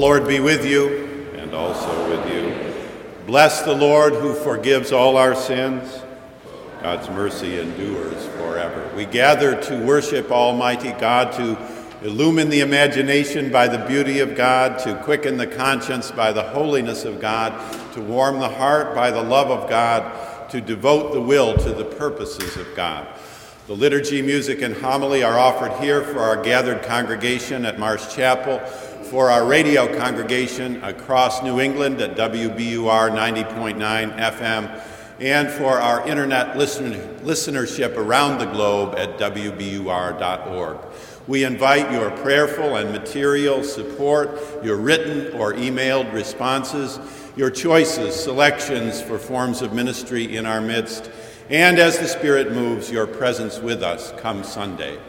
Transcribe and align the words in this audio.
Lord 0.00 0.26
be 0.26 0.40
with 0.40 0.64
you, 0.64 1.30
and 1.34 1.52
also 1.52 2.08
with 2.08 2.32
you. 2.32 2.74
Bless 3.26 3.60
the 3.60 3.74
Lord 3.74 4.14
who 4.14 4.32
forgives 4.32 4.92
all 4.92 5.18
our 5.18 5.34
sins. 5.34 6.00
God's 6.82 7.10
mercy 7.10 7.60
endures 7.60 8.24
forever. 8.28 8.90
We 8.96 9.04
gather 9.04 9.60
to 9.64 9.84
worship 9.84 10.30
Almighty 10.30 10.92
God, 10.92 11.34
to 11.34 11.58
illumine 12.02 12.48
the 12.48 12.60
imagination 12.60 13.52
by 13.52 13.68
the 13.68 13.84
beauty 13.84 14.20
of 14.20 14.34
God, 14.34 14.78
to 14.84 14.94
quicken 15.04 15.36
the 15.36 15.46
conscience 15.46 16.10
by 16.10 16.32
the 16.32 16.44
holiness 16.44 17.04
of 17.04 17.20
God, 17.20 17.52
to 17.92 18.00
warm 18.00 18.38
the 18.38 18.48
heart 18.48 18.94
by 18.94 19.10
the 19.10 19.22
love 19.22 19.50
of 19.50 19.68
God, 19.68 20.48
to 20.48 20.62
devote 20.62 21.12
the 21.12 21.20
will 21.20 21.58
to 21.58 21.74
the 21.74 21.84
purposes 21.84 22.56
of 22.56 22.74
God. 22.74 23.06
The 23.66 23.76
liturgy, 23.76 24.22
music, 24.22 24.62
and 24.62 24.74
homily 24.74 25.22
are 25.22 25.38
offered 25.38 25.72
here 25.74 26.02
for 26.02 26.20
our 26.20 26.42
gathered 26.42 26.84
congregation 26.84 27.66
at 27.66 27.78
Marsh 27.78 28.14
Chapel 28.14 28.62
for 29.10 29.28
our 29.28 29.44
radio 29.44 29.92
congregation 29.98 30.80
across 30.84 31.42
New 31.42 31.58
England 31.58 32.00
at 32.00 32.16
WBUR 32.16 33.10
90.9 33.10 33.76
FM, 34.16 34.84
and 35.18 35.50
for 35.50 35.80
our 35.80 36.06
internet 36.06 36.56
listen- 36.56 36.92
listenership 37.24 37.96
around 37.96 38.38
the 38.38 38.44
globe 38.44 38.94
at 38.96 39.18
WBUR.org. 39.18 40.78
We 41.26 41.42
invite 41.42 41.90
your 41.90 42.12
prayerful 42.18 42.76
and 42.76 42.92
material 42.92 43.64
support, 43.64 44.30
your 44.62 44.76
written 44.76 45.34
or 45.34 45.54
emailed 45.54 46.12
responses, 46.12 47.00
your 47.34 47.50
choices, 47.50 48.14
selections 48.14 49.02
for 49.02 49.18
forms 49.18 49.60
of 49.60 49.72
ministry 49.72 50.36
in 50.36 50.46
our 50.46 50.60
midst, 50.60 51.10
and 51.48 51.80
as 51.80 51.98
the 51.98 52.06
Spirit 52.06 52.52
moves, 52.52 52.92
your 52.92 53.08
presence 53.08 53.58
with 53.58 53.82
us 53.82 54.12
come 54.18 54.44
Sunday 54.44 55.00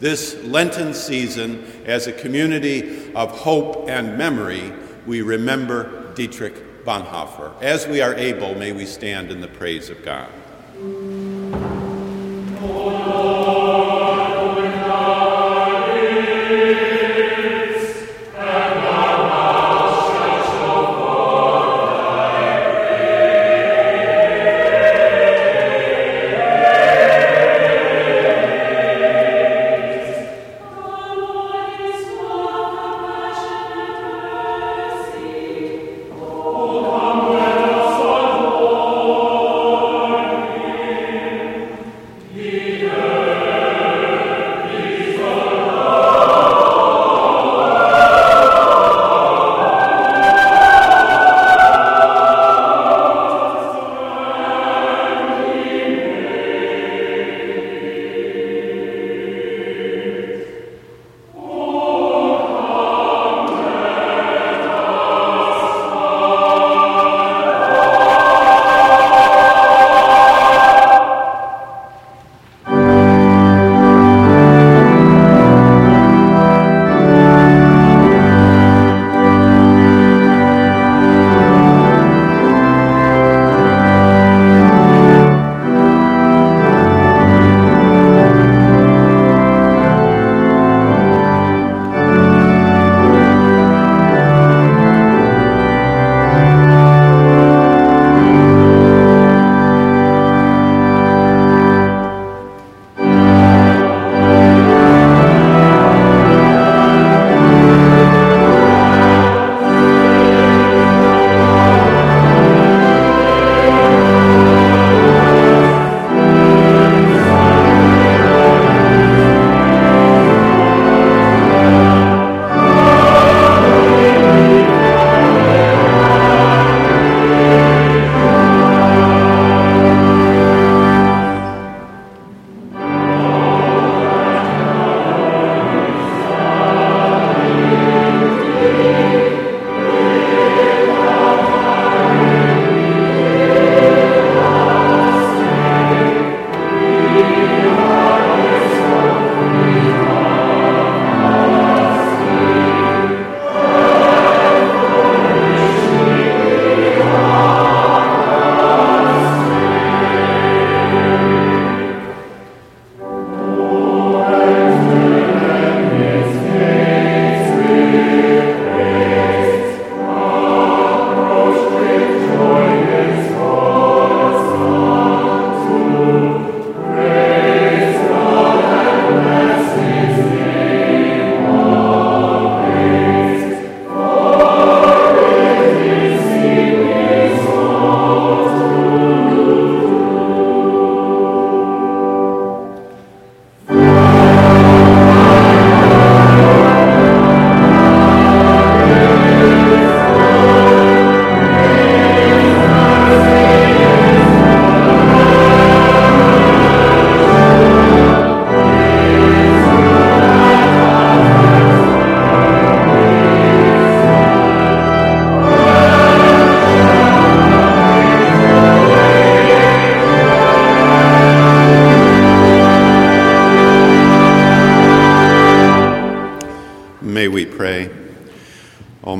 this 0.00 0.42
Lenten 0.44 0.94
season, 0.94 1.64
as 1.84 2.06
a 2.06 2.12
community 2.12 3.14
of 3.14 3.30
hope 3.30 3.88
and 3.88 4.18
memory, 4.18 4.72
we 5.06 5.22
remember 5.22 6.12
Dietrich 6.14 6.84
Bonhoeffer. 6.84 7.60
As 7.62 7.86
we 7.86 8.00
are 8.00 8.14
able, 8.14 8.54
may 8.54 8.72
we 8.72 8.86
stand 8.86 9.30
in 9.30 9.40
the 9.40 9.48
praise 9.48 9.90
of 9.90 10.04
God. 10.04 10.28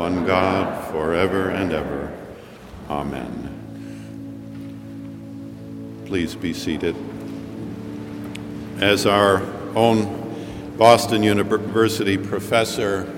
one 0.00 0.24
God, 0.24 0.90
forever 0.90 1.50
and 1.50 1.74
ever. 1.74 2.10
Amen. 2.88 3.36
Please 6.06 6.34
be 6.34 6.54
seated. 6.54 6.96
As 8.78 9.04
our 9.04 9.42
own 9.76 10.74
Boston 10.78 11.22
University 11.22 12.16
professor, 12.16 13.14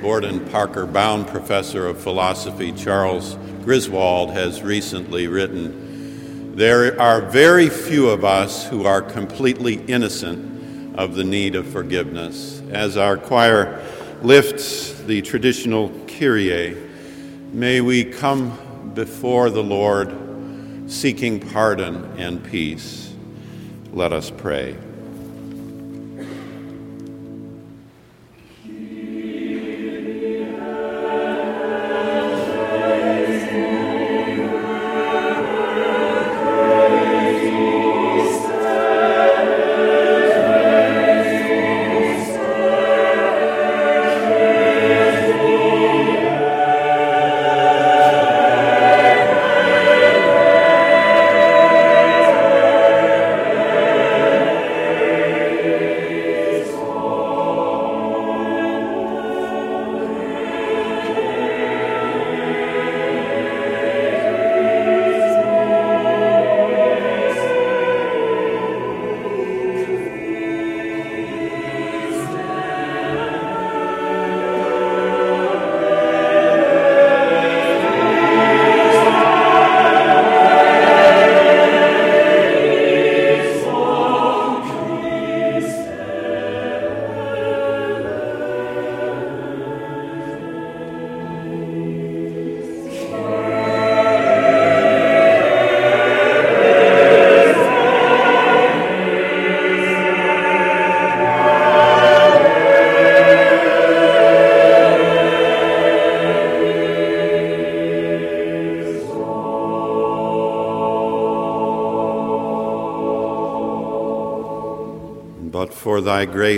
Borden 0.00 0.40
Parker 0.48 0.86
Bowne 0.86 1.26
professor 1.26 1.86
of 1.86 2.00
philosophy, 2.00 2.72
Charles 2.72 3.34
Griswold, 3.62 4.30
has 4.30 4.62
recently 4.62 5.28
written 5.28 6.56
There 6.56 6.98
are 6.98 7.20
very 7.20 7.68
few 7.68 8.08
of 8.08 8.24
us 8.24 8.66
who 8.66 8.86
are 8.86 9.02
completely 9.02 9.84
innocent 9.84 10.96
of 10.96 11.14
the 11.14 11.24
need 11.24 11.54
of 11.54 11.66
forgiveness. 11.66 12.62
As 12.70 12.96
our 12.96 13.18
choir 13.18 13.82
lifts 14.22 15.00
the 15.02 15.20
traditional 15.20 15.90
Kyrie, 16.06 16.76
may 17.52 17.80
we 17.80 18.04
come 18.04 18.92
before 18.94 19.50
the 19.50 19.62
Lord 19.62 20.14
seeking 20.86 21.40
pardon 21.40 22.04
and 22.18 22.42
peace. 22.44 23.12
Let 23.92 24.12
us 24.12 24.30
pray. 24.30 24.76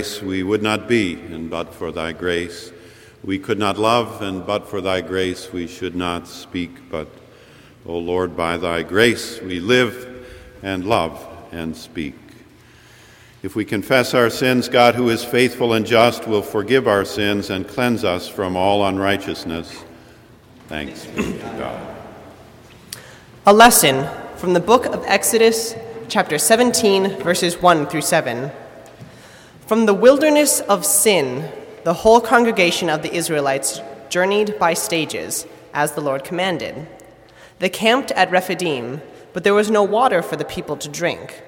Grace 0.05 0.21
we 0.21 0.43
would 0.43 0.61
not 0.61 0.87
be, 0.87 1.15
and 1.15 1.49
but 1.49 1.73
for 1.73 1.91
thy 1.91 2.11
grace 2.11 2.71
we 3.23 3.39
could 3.39 3.57
not 3.57 3.79
love, 3.79 4.21
and 4.21 4.45
but 4.45 4.67
for 4.67 4.79
thy 4.79 5.01
grace 5.01 5.51
we 5.51 5.65
should 5.65 5.95
not 5.95 6.27
speak. 6.27 6.91
But, 6.91 7.07
O 7.87 7.97
Lord, 7.97 8.37
by 8.37 8.57
thy 8.57 8.83
grace 8.83 9.41
we 9.41 9.59
live 9.59 10.27
and 10.61 10.85
love 10.85 11.27
and 11.51 11.75
speak. 11.75 12.13
If 13.41 13.55
we 13.55 13.65
confess 13.65 14.13
our 14.13 14.29
sins, 14.29 14.69
God, 14.69 14.93
who 14.93 15.09
is 15.09 15.25
faithful 15.25 15.73
and 15.73 15.87
just, 15.87 16.27
will 16.27 16.43
forgive 16.43 16.87
our 16.87 17.03
sins 17.03 17.49
and 17.49 17.67
cleanse 17.67 18.03
us 18.03 18.27
from 18.27 18.55
all 18.55 18.85
unrighteousness. 18.85 19.83
Thanks 20.67 21.07
be 21.07 21.23
to 21.23 21.55
God. 21.57 21.95
A 23.47 23.53
lesson 23.53 24.07
from 24.37 24.53
the 24.53 24.59
book 24.59 24.85
of 24.85 25.03
Exodus, 25.07 25.73
chapter 26.09 26.37
17, 26.37 27.23
verses 27.23 27.59
1 27.59 27.87
through 27.87 28.01
7. 28.01 28.51
From 29.67 29.87
the 29.87 29.95
wilderness 29.95 30.59
of 30.59 30.85
sin, 30.85 31.51
the 31.85 31.95
whole 31.95 32.21
congregation 32.21 32.87
of 32.87 33.01
the 33.01 33.11
Israelites 33.11 33.81
journeyed 34.09 34.59
by 34.59 34.75
stages, 34.75 35.47
as 35.73 35.93
the 35.93 36.01
Lord 36.01 36.23
commanded. 36.23 36.87
They 37.57 37.69
camped 37.69 38.11
at 38.11 38.29
Rephidim, 38.29 39.01
but 39.33 39.43
there 39.43 39.55
was 39.55 39.71
no 39.71 39.81
water 39.81 40.21
for 40.21 40.35
the 40.35 40.45
people 40.45 40.77
to 40.77 40.87
drink. 40.87 41.41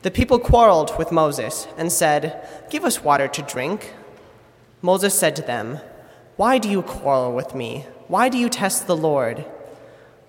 The 0.00 0.10
people 0.10 0.38
quarreled 0.38 0.96
with 0.96 1.12
Moses 1.12 1.68
and 1.76 1.92
said, 1.92 2.48
Give 2.70 2.86
us 2.86 3.04
water 3.04 3.28
to 3.28 3.42
drink. 3.42 3.92
Moses 4.80 5.12
said 5.12 5.36
to 5.36 5.42
them, 5.42 5.78
Why 6.36 6.56
do 6.56 6.70
you 6.70 6.80
quarrel 6.80 7.34
with 7.34 7.54
me? 7.54 7.84
Why 8.08 8.30
do 8.30 8.38
you 8.38 8.48
test 8.48 8.86
the 8.86 8.96
Lord? 8.96 9.44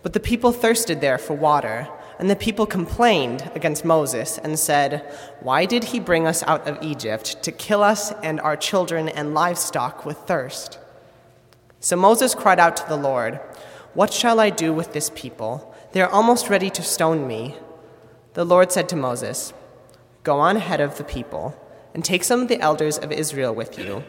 But 0.01 0.11
the 0.11 0.19
people 0.19 0.51
thirsted 0.51 0.99
there 0.99 1.17
for 1.17 1.35
water. 1.35 1.87
And 2.23 2.29
the 2.29 2.37
people 2.37 2.65
complained 2.65 3.51
against 3.53 3.83
Moses 3.83 4.37
and 4.37 4.57
said, 4.57 5.01
Why 5.41 5.65
did 5.65 5.83
he 5.83 5.99
bring 5.99 6.25
us 6.25 6.41
out 6.43 6.65
of 6.65 6.81
Egypt 6.81 7.43
to 7.43 7.51
kill 7.51 7.83
us 7.83 8.13
and 8.23 8.39
our 8.39 8.55
children 8.55 9.09
and 9.09 9.33
livestock 9.33 10.05
with 10.05 10.19
thirst? 10.19 10.79
So 11.81 11.97
Moses 11.97 12.33
cried 12.33 12.59
out 12.59 12.77
to 12.77 12.87
the 12.87 12.95
Lord, 12.95 13.41
What 13.93 14.13
shall 14.13 14.39
I 14.39 14.51
do 14.51 14.71
with 14.71 14.93
this 14.93 15.11
people? 15.13 15.75
They 15.91 15.99
are 15.99 16.09
almost 16.09 16.49
ready 16.49 16.69
to 16.69 16.81
stone 16.81 17.27
me. 17.27 17.57
The 18.35 18.45
Lord 18.45 18.71
said 18.71 18.87
to 18.87 18.95
Moses, 18.95 19.51
Go 20.23 20.39
on 20.39 20.55
ahead 20.55 20.79
of 20.79 20.97
the 20.97 21.03
people, 21.03 21.61
and 21.93 22.05
take 22.05 22.23
some 22.23 22.39
of 22.39 22.47
the 22.47 22.61
elders 22.61 22.97
of 22.97 23.11
Israel 23.11 23.53
with 23.53 23.77
you. 23.77 24.01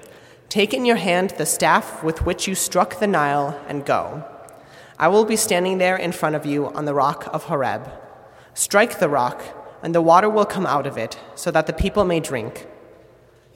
Take 0.48 0.72
in 0.72 0.84
your 0.84 0.98
hand 0.98 1.30
the 1.30 1.46
staff 1.46 2.04
with 2.04 2.24
which 2.24 2.46
you 2.46 2.54
struck 2.54 3.00
the 3.00 3.08
Nile, 3.08 3.60
and 3.66 3.84
go. 3.84 4.22
I 5.00 5.08
will 5.08 5.24
be 5.24 5.34
standing 5.34 5.78
there 5.78 5.96
in 5.96 6.12
front 6.12 6.36
of 6.36 6.46
you 6.46 6.68
on 6.68 6.84
the 6.84 6.94
rock 6.94 7.28
of 7.32 7.46
Horeb. 7.46 8.02
Strike 8.54 9.00
the 9.00 9.08
rock, 9.08 9.42
and 9.82 9.94
the 9.94 10.00
water 10.00 10.30
will 10.30 10.46
come 10.46 10.64
out 10.64 10.86
of 10.86 10.96
it, 10.96 11.18
so 11.34 11.50
that 11.50 11.66
the 11.66 11.72
people 11.72 12.04
may 12.04 12.20
drink. 12.20 12.66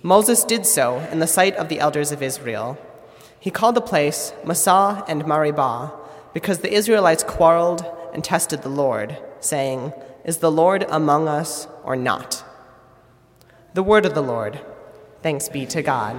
Moses 0.02 0.44
did 0.44 0.66
so 0.66 0.98
in 1.10 1.20
the 1.20 1.26
sight 1.26 1.54
of 1.56 1.68
the 1.68 1.80
elders 1.80 2.12
of 2.12 2.22
Israel. 2.22 2.76
He 3.40 3.50
called 3.50 3.76
the 3.76 3.80
place 3.80 4.32
Massah 4.44 5.04
and 5.08 5.26
Meribah, 5.26 5.92
because 6.34 6.58
the 6.58 6.72
Israelites 6.72 7.22
quarreled 7.22 7.86
and 8.12 8.22
tested 8.22 8.62
the 8.62 8.68
Lord, 8.68 9.16
saying, 9.40 9.92
Is 10.24 10.38
the 10.38 10.50
Lord 10.50 10.84
among 10.88 11.28
us 11.28 11.68
or 11.84 11.96
not? 11.96 12.44
The 13.74 13.82
word 13.82 14.04
of 14.04 14.14
the 14.14 14.22
Lord. 14.22 14.60
Thanks 15.22 15.48
be 15.48 15.66
to 15.66 15.82
God. 15.82 16.16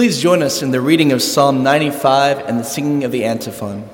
Please 0.00 0.18
join 0.18 0.42
us 0.42 0.62
in 0.62 0.70
the 0.70 0.80
reading 0.80 1.12
of 1.12 1.20
Psalm 1.20 1.62
95 1.62 2.38
and 2.38 2.58
the 2.58 2.62
singing 2.62 3.04
of 3.04 3.12
the 3.12 3.22
antiphon. 3.22 3.86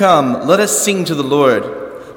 Come, 0.00 0.46
let 0.46 0.58
us 0.60 0.82
sing 0.82 1.04
to 1.04 1.14
the 1.14 1.22
Lord. 1.22 1.62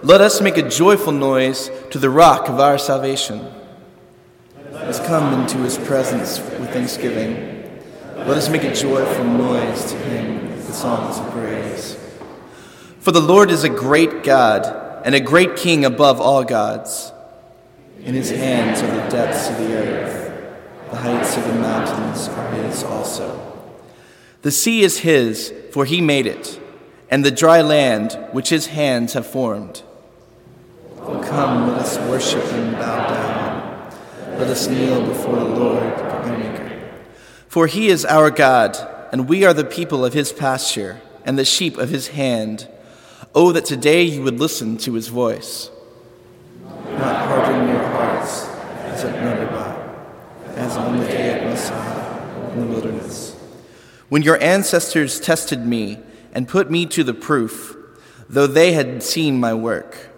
Let 0.03 0.21
us 0.21 0.39
make 0.39 0.55
a 0.55 0.69
joyful 0.69 1.11
noise 1.11 1.69
to 1.89 1.99
the 1.99 2.09
rock 2.09 2.47
of 2.47 2.57
our 2.61 2.77
salvation. 2.77 3.45
Let 4.71 4.85
us 4.85 5.05
come 5.05 5.41
into 5.41 5.57
his 5.57 5.77
presence 5.77 6.39
with 6.39 6.71
thanksgiving. 6.71 7.81
Let 8.15 8.37
us 8.37 8.47
make 8.47 8.63
a 8.63 8.73
joyful 8.73 9.25
noise 9.25 9.91
to 9.91 9.97
him 9.97 10.49
with 10.51 10.73
songs 10.73 11.19
of 11.19 11.29
praise. 11.31 11.99
For 12.99 13.11
the 13.11 13.19
Lord 13.19 13.51
is 13.51 13.65
a 13.65 13.69
great 13.69 14.23
God 14.23 14.65
and 15.05 15.13
a 15.13 15.19
great 15.19 15.57
King 15.57 15.83
above 15.83 16.21
all 16.21 16.45
gods. 16.45 17.11
In 17.99 18.13
his 18.13 18.29
hands 18.29 18.81
are 18.81 18.95
the 18.95 19.09
depths 19.11 19.49
of 19.49 19.57
the 19.57 19.73
earth, 19.73 20.55
the 20.89 20.95
heights 20.95 21.35
of 21.35 21.45
the 21.47 21.55
mountains 21.55 22.29
are 22.29 22.49
his 22.51 22.81
also. 22.85 23.67
The 24.41 24.51
sea 24.51 24.83
is 24.83 24.99
his, 24.99 25.53
for 25.73 25.83
he 25.83 25.99
made 25.99 26.27
it, 26.27 26.61
and 27.09 27.23
the 27.23 27.31
dry 27.31 27.61
land 27.61 28.13
which 28.31 28.49
his 28.49 28.67
hands 28.67 29.13
have 29.13 29.27
formed. 29.27 29.83
Come, 30.97 31.67
let 31.67 31.79
us 31.79 31.97
worship 32.09 32.43
and 32.53 32.73
bow 32.73 33.07
down. 33.07 34.39
Let 34.39 34.47
us 34.47 34.67
kneel 34.67 35.05
before 35.05 35.35
the 35.35 35.45
Lord, 35.45 35.83
our 35.83 36.37
Maker. 36.37 36.91
For 37.47 37.67
he 37.67 37.87
is 37.87 38.05
our 38.05 38.29
God, 38.29 38.77
and 39.11 39.27
we 39.27 39.43
are 39.43 39.53
the 39.53 39.65
people 39.65 40.05
of 40.05 40.13
his 40.13 40.31
pasture, 40.31 41.01
and 41.25 41.37
the 41.37 41.45
sheep 41.45 41.77
of 41.77 41.89
his 41.89 42.09
hand. 42.09 42.67
Oh, 43.35 43.51
that 43.51 43.65
today 43.65 44.03
you 44.03 44.21
would 44.23 44.39
listen 44.39 44.77
to 44.77 44.93
his 44.93 45.07
voice. 45.07 45.69
Not 46.63 47.27
harden 47.27 47.67
your 47.67 47.83
hearts 47.83 48.45
as 48.85 49.03
at 49.03 49.23
Meribah, 49.23 50.05
as 50.55 50.77
on 50.77 50.97
the 50.97 51.05
day 51.05 51.31
at 51.31 51.43
Massah 51.43 52.51
in 52.53 52.59
the 52.61 52.67
wilderness. 52.67 53.35
When 54.09 54.21
your 54.21 54.41
ancestors 54.41 55.19
tested 55.19 55.65
me 55.65 55.99
and 56.33 56.47
put 56.47 56.69
me 56.69 56.85
to 56.87 57.03
the 57.03 57.13
proof, 57.13 57.77
though 58.27 58.47
they 58.47 58.73
had 58.73 59.01
seen 59.01 59.39
my 59.39 59.53
work. 59.53 60.09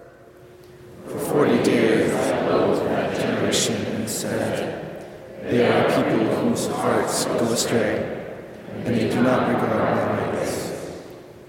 For 1.08 1.20
forty 1.20 1.62
days 1.62 2.12
I 2.14 2.56
looked 2.56 2.90
at 2.90 3.16
generation 3.16 3.76
and 3.76 4.10
said, 4.10 5.06
They 5.44 5.68
are 5.68 5.86
a 5.86 6.10
people 6.10 6.26
whose 6.38 6.68
hearts 6.68 7.26
go 7.26 7.40
astray, 7.52 8.26
and 8.74 8.96
they 8.96 9.10
do 9.10 9.22
not 9.22 9.50
regard 9.50 9.96
my 9.96 10.32
ways. 10.32 10.72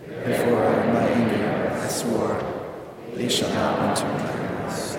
Therefore, 0.08 0.64
in 0.82 0.92
my 0.92 1.08
anger, 1.08 1.80
I 1.80 1.88
swore, 1.88 2.36
They 3.14 3.28
shall 3.28 3.52
not 3.54 3.98
enter 3.98 4.08
my 4.12 4.64
rest. 4.64 4.98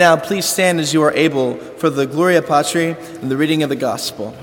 Now, 0.00 0.16
please 0.16 0.46
stand 0.46 0.80
as 0.80 0.94
you 0.94 1.02
are 1.02 1.12
able 1.12 1.56
for 1.76 1.90
the 1.90 2.06
Gloria 2.06 2.40
Patri 2.40 2.96
and 3.20 3.30
the 3.30 3.36
reading 3.36 3.62
of 3.62 3.68
the 3.68 3.76
Gospel. 3.76 4.34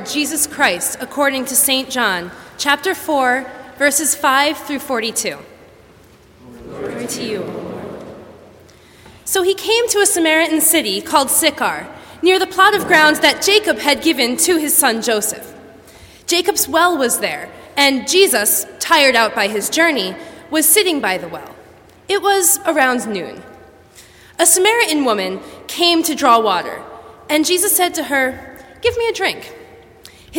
Lord 0.00 0.10
Jesus 0.10 0.46
Christ 0.46 0.96
according 1.02 1.44
to 1.44 1.54
St. 1.54 1.90
John, 1.90 2.30
chapter 2.56 2.94
4, 2.94 3.46
verses 3.76 4.14
5 4.14 4.56
through 4.56 4.78
42. 4.78 5.36
Glory 6.64 7.06
to 7.06 7.22
you, 7.22 7.40
Lord. 7.42 8.06
So 9.26 9.42
he 9.42 9.52
came 9.52 9.86
to 9.90 9.98
a 9.98 10.06
Samaritan 10.06 10.62
city 10.62 11.02
called 11.02 11.28
Sychar, 11.28 11.86
near 12.22 12.38
the 12.38 12.46
plot 12.46 12.74
of 12.74 12.86
ground 12.86 13.16
that 13.16 13.42
Jacob 13.42 13.76
had 13.76 14.02
given 14.02 14.38
to 14.38 14.56
his 14.56 14.74
son 14.74 15.02
Joseph. 15.02 15.54
Jacob's 16.26 16.66
well 16.66 16.96
was 16.96 17.18
there, 17.18 17.50
and 17.76 18.08
Jesus, 18.08 18.64
tired 18.78 19.14
out 19.14 19.34
by 19.34 19.48
his 19.48 19.68
journey, 19.68 20.16
was 20.50 20.66
sitting 20.66 21.02
by 21.02 21.18
the 21.18 21.28
well. 21.28 21.54
It 22.08 22.22
was 22.22 22.58
around 22.64 23.06
noon. 23.06 23.42
A 24.38 24.46
Samaritan 24.46 25.04
woman 25.04 25.40
came 25.66 26.02
to 26.04 26.14
draw 26.14 26.40
water, 26.40 26.82
and 27.28 27.44
Jesus 27.44 27.76
said 27.76 27.94
to 27.96 28.04
her, 28.04 28.46
Give 28.80 28.96
me 28.96 29.06
a 29.06 29.12
drink. 29.12 29.58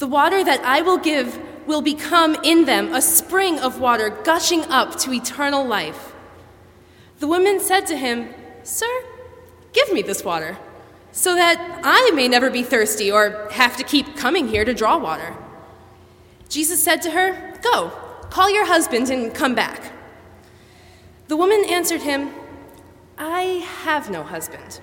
The 0.00 0.06
water 0.06 0.42
that 0.42 0.64
I 0.64 0.80
will 0.80 0.96
give 0.96 1.38
will 1.66 1.82
become 1.82 2.34
in 2.42 2.64
them 2.64 2.94
a 2.94 3.02
spring 3.02 3.58
of 3.58 3.80
water 3.80 4.08
gushing 4.08 4.64
up 4.64 4.98
to 5.00 5.12
eternal 5.12 5.62
life. 5.62 6.14
The 7.18 7.26
woman 7.26 7.60
said 7.60 7.86
to 7.88 7.98
him, 7.98 8.30
Sir, 8.62 9.04
give 9.74 9.92
me 9.92 10.00
this 10.00 10.24
water, 10.24 10.56
so 11.12 11.34
that 11.34 11.82
I 11.84 12.12
may 12.14 12.28
never 12.28 12.48
be 12.48 12.62
thirsty 12.62 13.12
or 13.12 13.46
have 13.52 13.76
to 13.76 13.84
keep 13.84 14.16
coming 14.16 14.48
here 14.48 14.64
to 14.64 14.72
draw 14.72 14.96
water. 14.96 15.36
Jesus 16.48 16.82
said 16.82 17.02
to 17.02 17.10
her, 17.10 17.58
Go, 17.62 17.90
call 18.30 18.48
your 18.48 18.64
husband 18.64 19.10
and 19.10 19.34
come 19.34 19.54
back. 19.54 19.92
The 21.28 21.36
woman 21.36 21.62
answered 21.68 22.00
him, 22.00 22.30
I 23.18 23.68
have 23.82 24.08
no 24.08 24.22
husband. 24.22 24.80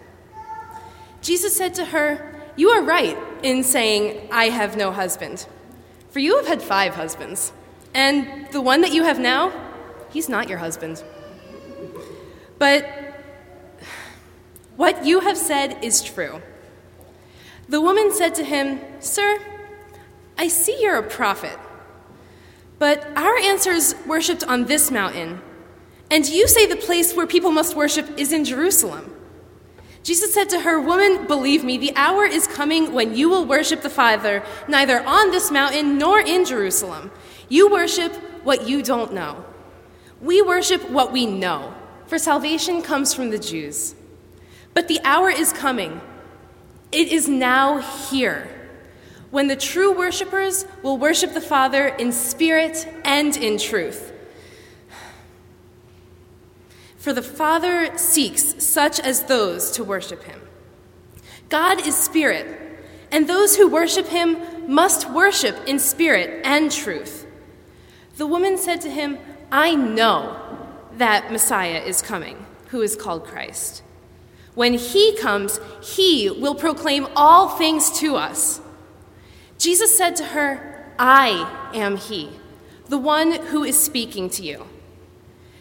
Jesus 1.24 1.58
said 1.58 1.74
to 1.74 1.86
her, 1.86 2.37
You 2.58 2.70
are 2.70 2.82
right 2.82 3.18
in 3.44 3.64
saying, 3.64 4.30
I 4.32 4.50
have 4.50 4.76
no 4.76 4.92
husband. 4.92 5.46
For 6.10 6.20
you 6.20 6.38
have 6.38 6.48
had 6.48 6.62
five 6.62 6.96
husbands, 6.96 7.54
and 7.94 8.48
the 8.52 8.62
one 8.62 8.82
that 8.82 8.92
you 8.92 9.04
have 9.04 9.20
now, 9.20 9.54
he's 10.10 10.28
not 10.28 10.50
your 10.50 10.58
husband. 10.58 11.04
But 12.58 12.88
what 14.76 15.06
you 15.06 15.20
have 15.20 15.38
said 15.38 15.84
is 15.84 16.02
true. 16.02 16.42
The 17.70 17.80
woman 17.80 18.12
said 18.12 18.34
to 18.36 18.44
him, 18.44 18.80
Sir, 19.00 19.40
I 20.38 20.48
see 20.48 20.82
you're 20.82 20.98
a 20.98 21.04
prophet. 21.04 21.60
But 22.80 23.06
our 23.16 23.38
ancestors 23.38 23.96
worshipped 24.08 24.44
on 24.44 24.66
this 24.66 24.90
mountain, 24.90 25.42
and 26.10 26.28
you 26.28 26.48
say 26.48 26.66
the 26.66 26.76
place 26.76 27.14
where 27.14 27.28
people 27.28 27.52
must 27.52 27.76
worship 27.76 28.18
is 28.18 28.32
in 28.32 28.46
Jerusalem. 28.46 29.14
Jesus 30.08 30.34
said 30.34 30.48
to 30.52 30.62
her, 30.62 30.80
Woman, 30.80 31.28
believe 31.28 31.66
me, 31.66 31.78
the 31.78 31.92
hour 31.98 32.24
is 32.24 32.48
coming 32.48 32.94
when 32.94 33.14
you 33.14 33.28
will 33.28 33.44
worship 33.44 33.82
the 33.82 33.90
Father 33.90 34.42
neither 34.66 35.06
on 35.06 35.32
this 35.32 35.52
mountain 35.52 35.98
nor 35.98 36.22
in 36.22 36.46
Jerusalem. 36.46 37.12
You 37.50 37.70
worship 37.70 38.14
what 38.46 38.70
you 38.70 38.82
don't 38.82 39.12
know. 39.14 39.44
We 40.22 40.42
worship 40.42 40.90
what 40.90 41.12
we 41.12 41.26
know, 41.26 41.74
for 42.06 42.18
salvation 42.18 42.82
comes 42.82 43.14
from 43.14 43.32
the 43.32 43.38
Jews. 43.38 43.96
But 44.74 44.88
the 44.88 45.02
hour 45.04 45.30
is 45.30 45.52
coming. 45.52 46.00
It 46.94 47.10
is 47.10 47.28
now 47.28 47.80
here 48.10 48.48
when 49.30 49.48
the 49.48 49.58
true 49.58 49.92
worshipers 49.92 50.66
will 50.84 50.98
worship 50.98 51.34
the 51.34 51.42
Father 51.42 51.86
in 51.86 52.14
spirit 52.14 52.88
and 53.04 53.36
in 53.36 53.58
truth. 53.58 54.14
For 57.08 57.14
the 57.14 57.22
Father 57.22 57.98
seeks 57.98 58.62
such 58.62 59.00
as 59.00 59.24
those 59.24 59.72
to 59.72 59.84
worship 59.86 60.24
him. 60.24 60.42
God 61.48 61.88
is 61.88 61.96
spirit, 61.96 62.46
and 63.14 63.30
those 63.30 63.56
who 63.56 63.70
worship 63.70 64.08
him 64.08 64.70
must 64.70 65.10
worship 65.10 65.56
in 65.66 65.80
spirit 65.80 66.42
and 66.44 66.70
truth. 66.70 67.26
The 68.18 68.28
woman 68.28 68.58
said 68.58 68.82
to 68.82 68.92
him, 68.92 69.20
I 69.54 69.74
know 69.74 70.68
that 70.98 71.32
Messiah 71.32 71.80
is 71.80 72.02
coming, 72.02 72.46
who 72.72 72.82
is 72.82 72.98
called 72.98 73.24
Christ. 73.24 73.84
When 74.54 74.74
he 74.74 75.16
comes, 75.16 75.62
he 75.82 76.30
will 76.30 76.56
proclaim 76.56 77.08
all 77.16 77.48
things 77.48 77.90
to 78.02 78.18
us. 78.18 78.60
Jesus 79.58 79.98
said 79.98 80.18
to 80.18 80.26
her, 80.26 80.92
I 81.00 81.70
am 81.74 81.96
he, 81.96 82.32
the 82.90 82.98
one 82.98 83.32
who 83.32 83.64
is 83.64 83.82
speaking 83.82 84.30
to 84.32 84.44
you. 84.44 84.68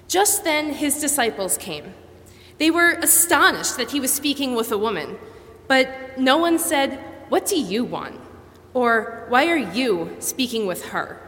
Just 0.09 0.45
then 0.45 0.73
his 0.75 1.01
disciples 1.01 1.57
came. 1.59 1.95
They 2.59 2.71
were 2.71 2.93
astonished 3.03 3.77
that 3.77 3.91
he 3.91 4.01
was 4.01 4.13
speaking 4.13 4.55
with 4.55 4.73
a 4.73 4.79
woman, 4.79 5.19
but 5.69 6.19
no 6.19 6.39
one 6.39 6.59
said, 6.59 6.99
What 7.29 7.47
do 7.47 7.59
you 7.59 7.85
want? 7.85 8.21
Or, 8.73 9.27
Why 9.29 9.49
are 9.49 9.57
you 9.57 10.17
speaking 10.19 10.67
with 10.67 10.87
her? 10.87 11.21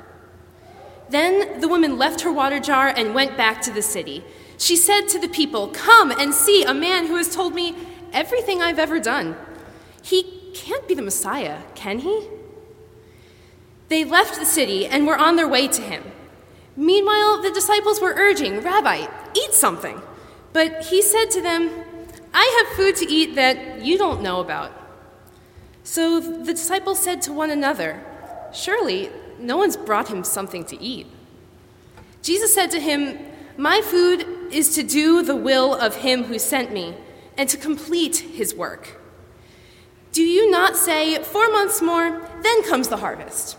Then 1.10 1.60
the 1.60 1.68
woman 1.68 1.98
left 1.98 2.20
her 2.20 2.32
water 2.32 2.60
jar 2.60 2.88
and 2.88 3.14
went 3.14 3.36
back 3.36 3.62
to 3.62 3.70
the 3.70 3.82
city. 3.82 4.22
She 4.58 4.76
said 4.76 5.08
to 5.08 5.18
the 5.18 5.28
people, 5.28 5.68
Come 5.68 6.10
and 6.10 6.34
see 6.34 6.64
a 6.64 6.74
man 6.74 7.06
who 7.06 7.16
has 7.16 7.34
told 7.34 7.54
me 7.54 7.74
everything 8.12 8.60
I've 8.60 8.78
ever 8.78 9.00
done. 9.00 9.36
He 10.02 10.50
can't 10.54 10.86
be 10.88 10.94
the 10.94 11.02
Messiah, 11.02 11.62
can 11.74 12.00
he? 12.00 12.28
They 13.88 14.04
left 14.04 14.38
the 14.38 14.44
city 14.44 14.86
and 14.86 15.06
were 15.06 15.16
on 15.16 15.36
their 15.36 15.48
way 15.48 15.68
to 15.68 15.82
him. 15.82 16.04
Meanwhile, 16.78 17.42
the 17.42 17.50
disciples 17.50 18.00
were 18.00 18.14
urging, 18.16 18.60
Rabbi, 18.60 19.08
eat 19.34 19.52
something. 19.52 20.00
But 20.52 20.84
he 20.84 21.02
said 21.02 21.28
to 21.32 21.42
them, 21.42 21.70
I 22.32 22.64
have 22.64 22.76
food 22.76 22.94
to 22.96 23.12
eat 23.12 23.34
that 23.34 23.84
you 23.84 23.98
don't 23.98 24.22
know 24.22 24.38
about. 24.38 24.70
So 25.82 26.20
the 26.20 26.52
disciples 26.52 27.00
said 27.00 27.20
to 27.22 27.32
one 27.32 27.50
another, 27.50 28.00
Surely 28.52 29.10
no 29.40 29.56
one's 29.56 29.76
brought 29.76 30.08
him 30.08 30.22
something 30.22 30.64
to 30.66 30.80
eat. 30.80 31.08
Jesus 32.22 32.54
said 32.54 32.70
to 32.70 32.80
him, 32.80 33.18
My 33.56 33.80
food 33.80 34.24
is 34.52 34.72
to 34.76 34.84
do 34.84 35.24
the 35.24 35.34
will 35.34 35.74
of 35.74 35.96
him 35.96 36.24
who 36.24 36.38
sent 36.38 36.72
me 36.72 36.94
and 37.36 37.48
to 37.48 37.56
complete 37.56 38.18
his 38.18 38.54
work. 38.54 39.00
Do 40.12 40.22
you 40.22 40.48
not 40.48 40.76
say, 40.76 41.20
Four 41.24 41.50
months 41.50 41.82
more, 41.82 42.30
then 42.44 42.62
comes 42.68 42.86
the 42.86 42.98
harvest? 42.98 43.58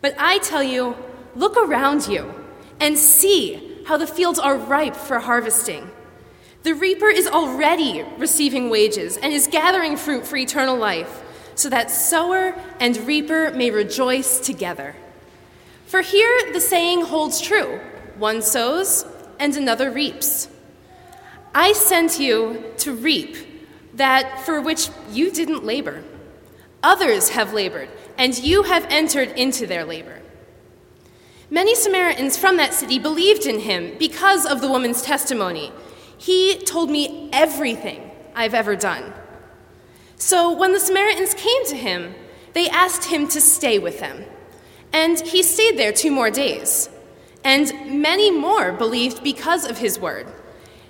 But 0.00 0.14
I 0.18 0.38
tell 0.38 0.62
you, 0.62 0.96
look 1.36 1.54
around 1.58 2.08
you 2.08 2.37
and 2.80 2.98
see 2.98 3.78
how 3.86 3.96
the 3.96 4.06
fields 4.06 4.38
are 4.38 4.56
ripe 4.56 4.96
for 4.96 5.18
harvesting. 5.20 5.90
The 6.62 6.74
reaper 6.74 7.08
is 7.08 7.26
already 7.26 8.04
receiving 8.18 8.68
wages 8.68 9.16
and 9.16 9.32
is 9.32 9.46
gathering 9.46 9.96
fruit 9.96 10.26
for 10.26 10.36
eternal 10.36 10.76
life, 10.76 11.22
so 11.54 11.68
that 11.70 11.90
sower 11.90 12.54
and 12.78 12.96
reaper 12.98 13.50
may 13.52 13.70
rejoice 13.70 14.40
together. 14.40 14.94
For 15.86 16.02
here 16.02 16.52
the 16.52 16.60
saying 16.60 17.06
holds 17.06 17.40
true 17.40 17.80
one 18.16 18.42
sows 18.42 19.06
and 19.38 19.56
another 19.56 19.90
reaps. 19.90 20.48
I 21.54 21.72
sent 21.72 22.18
you 22.18 22.64
to 22.78 22.92
reap 22.94 23.36
that 23.94 24.44
for 24.44 24.60
which 24.60 24.90
you 25.10 25.30
didn't 25.30 25.64
labor. 25.64 26.02
Others 26.82 27.30
have 27.30 27.52
labored 27.52 27.88
and 28.16 28.36
you 28.36 28.64
have 28.64 28.86
entered 28.90 29.30
into 29.30 29.66
their 29.66 29.84
labor. 29.84 30.20
Many 31.50 31.74
Samaritans 31.74 32.36
from 32.36 32.58
that 32.58 32.74
city 32.74 32.98
believed 32.98 33.46
in 33.46 33.60
him 33.60 33.96
because 33.98 34.44
of 34.44 34.60
the 34.60 34.68
woman's 34.68 35.00
testimony. 35.00 35.72
He 36.18 36.58
told 36.58 36.90
me 36.90 37.30
everything 37.32 38.10
I've 38.34 38.54
ever 38.54 38.76
done. 38.76 39.14
So 40.16 40.52
when 40.52 40.72
the 40.72 40.80
Samaritans 40.80 41.32
came 41.34 41.64
to 41.66 41.76
him, 41.76 42.14
they 42.52 42.68
asked 42.68 43.04
him 43.04 43.28
to 43.28 43.40
stay 43.40 43.78
with 43.78 44.00
them. 44.00 44.24
And 44.92 45.18
he 45.20 45.42
stayed 45.42 45.78
there 45.78 45.92
two 45.92 46.10
more 46.10 46.30
days. 46.30 46.90
And 47.44 47.72
many 48.02 48.30
more 48.30 48.72
believed 48.72 49.22
because 49.22 49.64
of 49.64 49.78
his 49.78 49.98
word. 49.98 50.26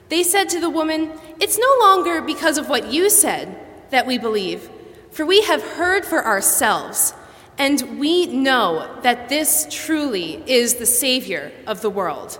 They 0.09 0.23
said 0.23 0.49
to 0.49 0.61
the 0.61 0.71
woman, 0.71 1.12
It's 1.40 1.59
no 1.59 1.77
longer 1.81 2.21
because 2.21 2.59
of 2.59 2.68
what 2.68 2.92
you 2.92 3.11
said 3.11 3.57
that 3.90 4.07
we 4.07 4.18
believe, 4.18 4.68
for 5.11 5.25
we 5.25 5.42
have 5.42 5.62
heard 5.62 6.05
for 6.05 6.25
ourselves 6.25 7.12
and 7.59 7.99
we 7.99 8.27
know 8.27 9.01
that 9.03 9.29
this 9.29 9.66
truly 9.71 10.42
is 10.47 10.75
the 10.75 10.87
Savior 10.87 11.53
of 11.66 11.83
the 11.83 11.90
world. 11.90 12.38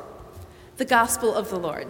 The 0.77 0.85
Gospel 0.85 1.35
of 1.35 1.51
the 1.51 1.59
Lord. 1.59 1.89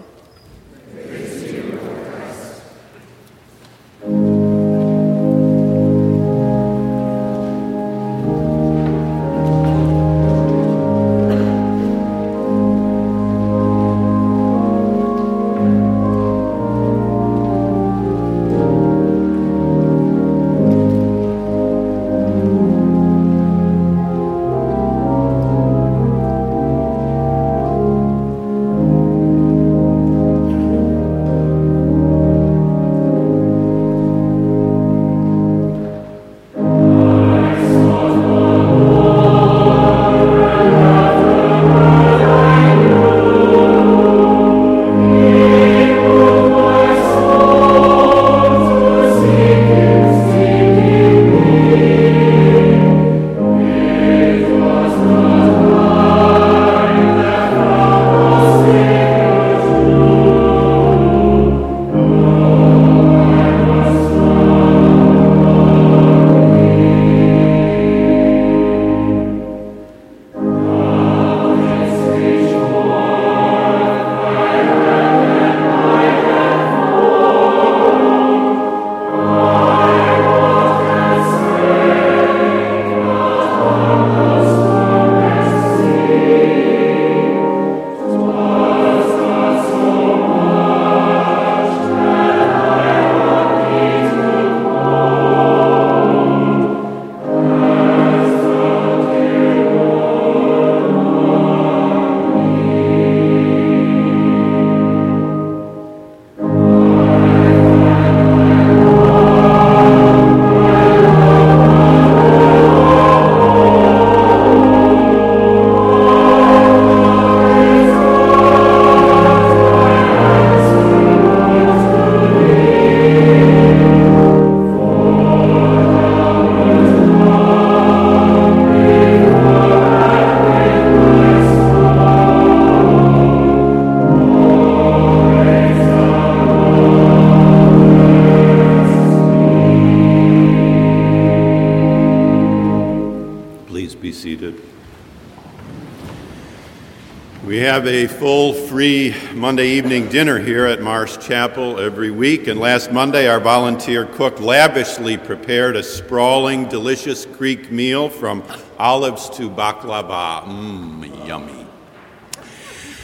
Have 147.79 147.87
a 147.87 148.09
full, 148.09 148.53
free 148.53 149.15
Monday 149.35 149.69
evening 149.69 150.09
dinner 150.09 150.41
here 150.41 150.67
at 150.67 150.83
Marsh 150.83 151.17
Chapel 151.19 151.79
every 151.79 152.11
week, 152.11 152.49
and 152.49 152.59
last 152.59 152.91
Monday 152.91 153.29
our 153.29 153.39
volunteer 153.39 154.05
cook 154.05 154.41
lavishly 154.41 155.17
prepared 155.17 155.77
a 155.77 155.83
sprawling, 155.85 156.69
delicious 156.69 157.25
Greek 157.25 157.71
meal 157.71 158.09
from 158.09 158.43
olives 158.81 159.31
to 159.31 159.49
baklava. 159.49 160.43
Mmm, 160.43 161.25
yummy. 161.25 161.69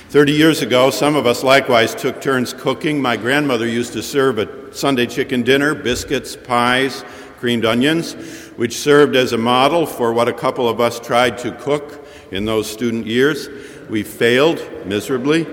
Thirty 0.09 0.33
years 0.33 0.61
ago, 0.61 0.91
some 0.91 1.15
of 1.15 1.25
us 1.25 1.45
likewise 1.45 1.95
took 1.95 2.21
turns 2.21 2.53
cooking. 2.53 3.01
My 3.01 3.17
grandmother 3.17 3.69
used 3.69 3.93
to 3.93 4.03
serve 4.03 4.41
a 4.41 4.75
Sunday 4.75 5.07
chicken 5.07 5.45
dinner, 5.45 5.77
biscuits, 5.77 6.35
pies, 6.35 7.05
creamed 7.39 7.65
onions, 7.65 8.15
which 8.57 8.77
served 8.77 9.15
as 9.15 9.33
a 9.33 9.39
model 9.39 9.87
for 9.87 10.13
what 10.13 10.27
a 10.27 10.33
couple 10.33 10.69
of 10.69 10.81
us 10.81 10.99
tried 10.99 11.39
to 11.39 11.53
cook 11.53 12.05
in 12.33 12.45
those 12.45 12.69
student 12.69 13.07
years. 13.07 13.49
We 13.95 14.03
failed 14.03 14.61
miserably. 14.85 15.47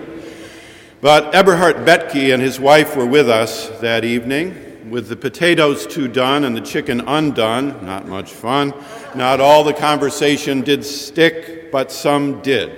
But 0.99 1.35
Eberhard 1.35 1.85
Bethge 1.85 2.33
and 2.33 2.41
his 2.41 2.59
wife 2.59 2.95
were 2.95 3.05
with 3.05 3.29
us 3.29 3.69
that 3.81 4.03
evening. 4.03 4.89
With 4.89 5.09
the 5.09 5.15
potatoes 5.15 5.85
too 5.85 6.07
done 6.07 6.43
and 6.43 6.57
the 6.57 6.61
chicken 6.61 7.01
undone, 7.01 7.85
not 7.85 8.07
much 8.07 8.31
fun. 8.31 8.73
Not 9.13 9.41
all 9.41 9.63
the 9.63 9.75
conversation 9.75 10.61
did 10.61 10.83
stick, 10.83 11.71
but 11.71 11.91
some 11.91 12.41
did. 12.41 12.71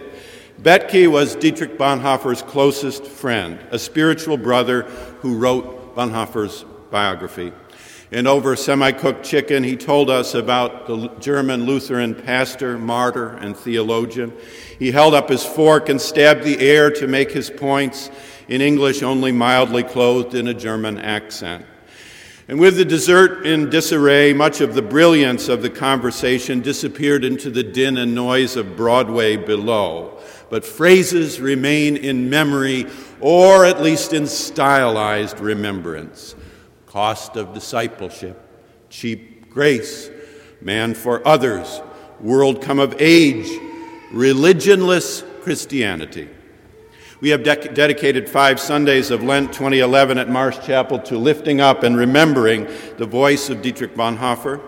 Bethge 0.62 1.10
was 1.10 1.34
Dietrich 1.34 1.78
Bonhoeffer's 1.78 2.42
closest 2.42 3.06
friend, 3.06 3.58
a 3.72 3.80
spiritual 3.80 4.36
brother 4.36 4.82
who 5.22 5.38
wrote 5.38 5.96
Bonhoeffer's 5.96 6.66
biography. 6.92 7.54
And 8.14 8.28
over 8.28 8.56
semi 8.56 8.92
cooked 8.92 9.26
chicken, 9.26 9.64
he 9.64 9.76
told 9.76 10.12
us 10.12 10.36
about 10.36 10.86
the 10.86 11.08
German 11.20 11.66
Lutheran 11.66 12.14
pastor, 12.14 12.78
martyr, 12.78 13.30
and 13.30 13.58
theologian. 13.58 14.32
He 14.78 14.92
held 14.92 15.16
up 15.16 15.30
his 15.30 15.44
fork 15.44 15.90
and 15.90 16.00
stabbed 16.00 16.44
the 16.44 16.60
air 16.60 16.92
to 16.92 17.08
make 17.08 17.32
his 17.32 17.50
points 17.50 18.12
in 18.48 18.62
English 18.62 19.02
only 19.02 19.32
mildly 19.32 19.82
clothed 19.82 20.36
in 20.36 20.48
a 20.48 20.54
German 20.54 21.00
accent. 21.00 21.66
And 22.48 22.60
with 22.60 22.78
the 22.78 22.86
dessert 22.86 23.48
in 23.48 23.72
disarray, 23.72 24.32
much 24.32 24.62
of 24.62 24.76
the 24.76 24.84
brilliance 24.84 25.50
of 25.50 25.64
the 25.64 25.72
conversation 25.72 26.62
disappeared 26.62 27.26
into 27.26 27.50
the 27.50 27.64
din 27.64 27.98
and 27.98 28.14
noise 28.14 28.56
of 28.56 28.78
Broadway 28.78 29.38
below. 29.38 30.20
But 30.52 30.66
phrases 30.66 31.40
remain 31.40 31.98
in 31.98 32.30
memory, 32.30 32.86
or 33.20 33.66
at 33.66 33.82
least 33.82 34.14
in 34.14 34.28
stylized 34.28 35.40
remembrance 35.40 36.36
cost 36.94 37.38
of 37.38 37.56
discipleship, 37.56 38.40
cheap 38.92 39.50
grace, 39.50 40.12
man 40.62 40.94
for 40.94 41.28
others, 41.28 41.82
world 42.20 42.62
come 42.62 42.78
of 42.78 42.96
age, 43.00 43.48
religionless 44.12 45.26
Christianity. 45.42 46.30
We 47.20 47.30
have 47.30 47.42
de- 47.42 47.74
dedicated 47.74 48.30
five 48.30 48.60
Sundays 48.60 49.10
of 49.10 49.24
Lent 49.24 49.54
2011 49.54 50.20
at 50.20 50.30
Marsh 50.30 50.60
Chapel 50.68 51.00
to 51.00 51.18
lifting 51.18 51.60
up 51.60 51.82
and 51.82 51.98
remembering 51.98 52.68
the 52.98 53.08
voice 53.08 53.50
of 53.50 53.64
Dietrich 53.64 53.96
Bonhoeffer. 53.96 54.62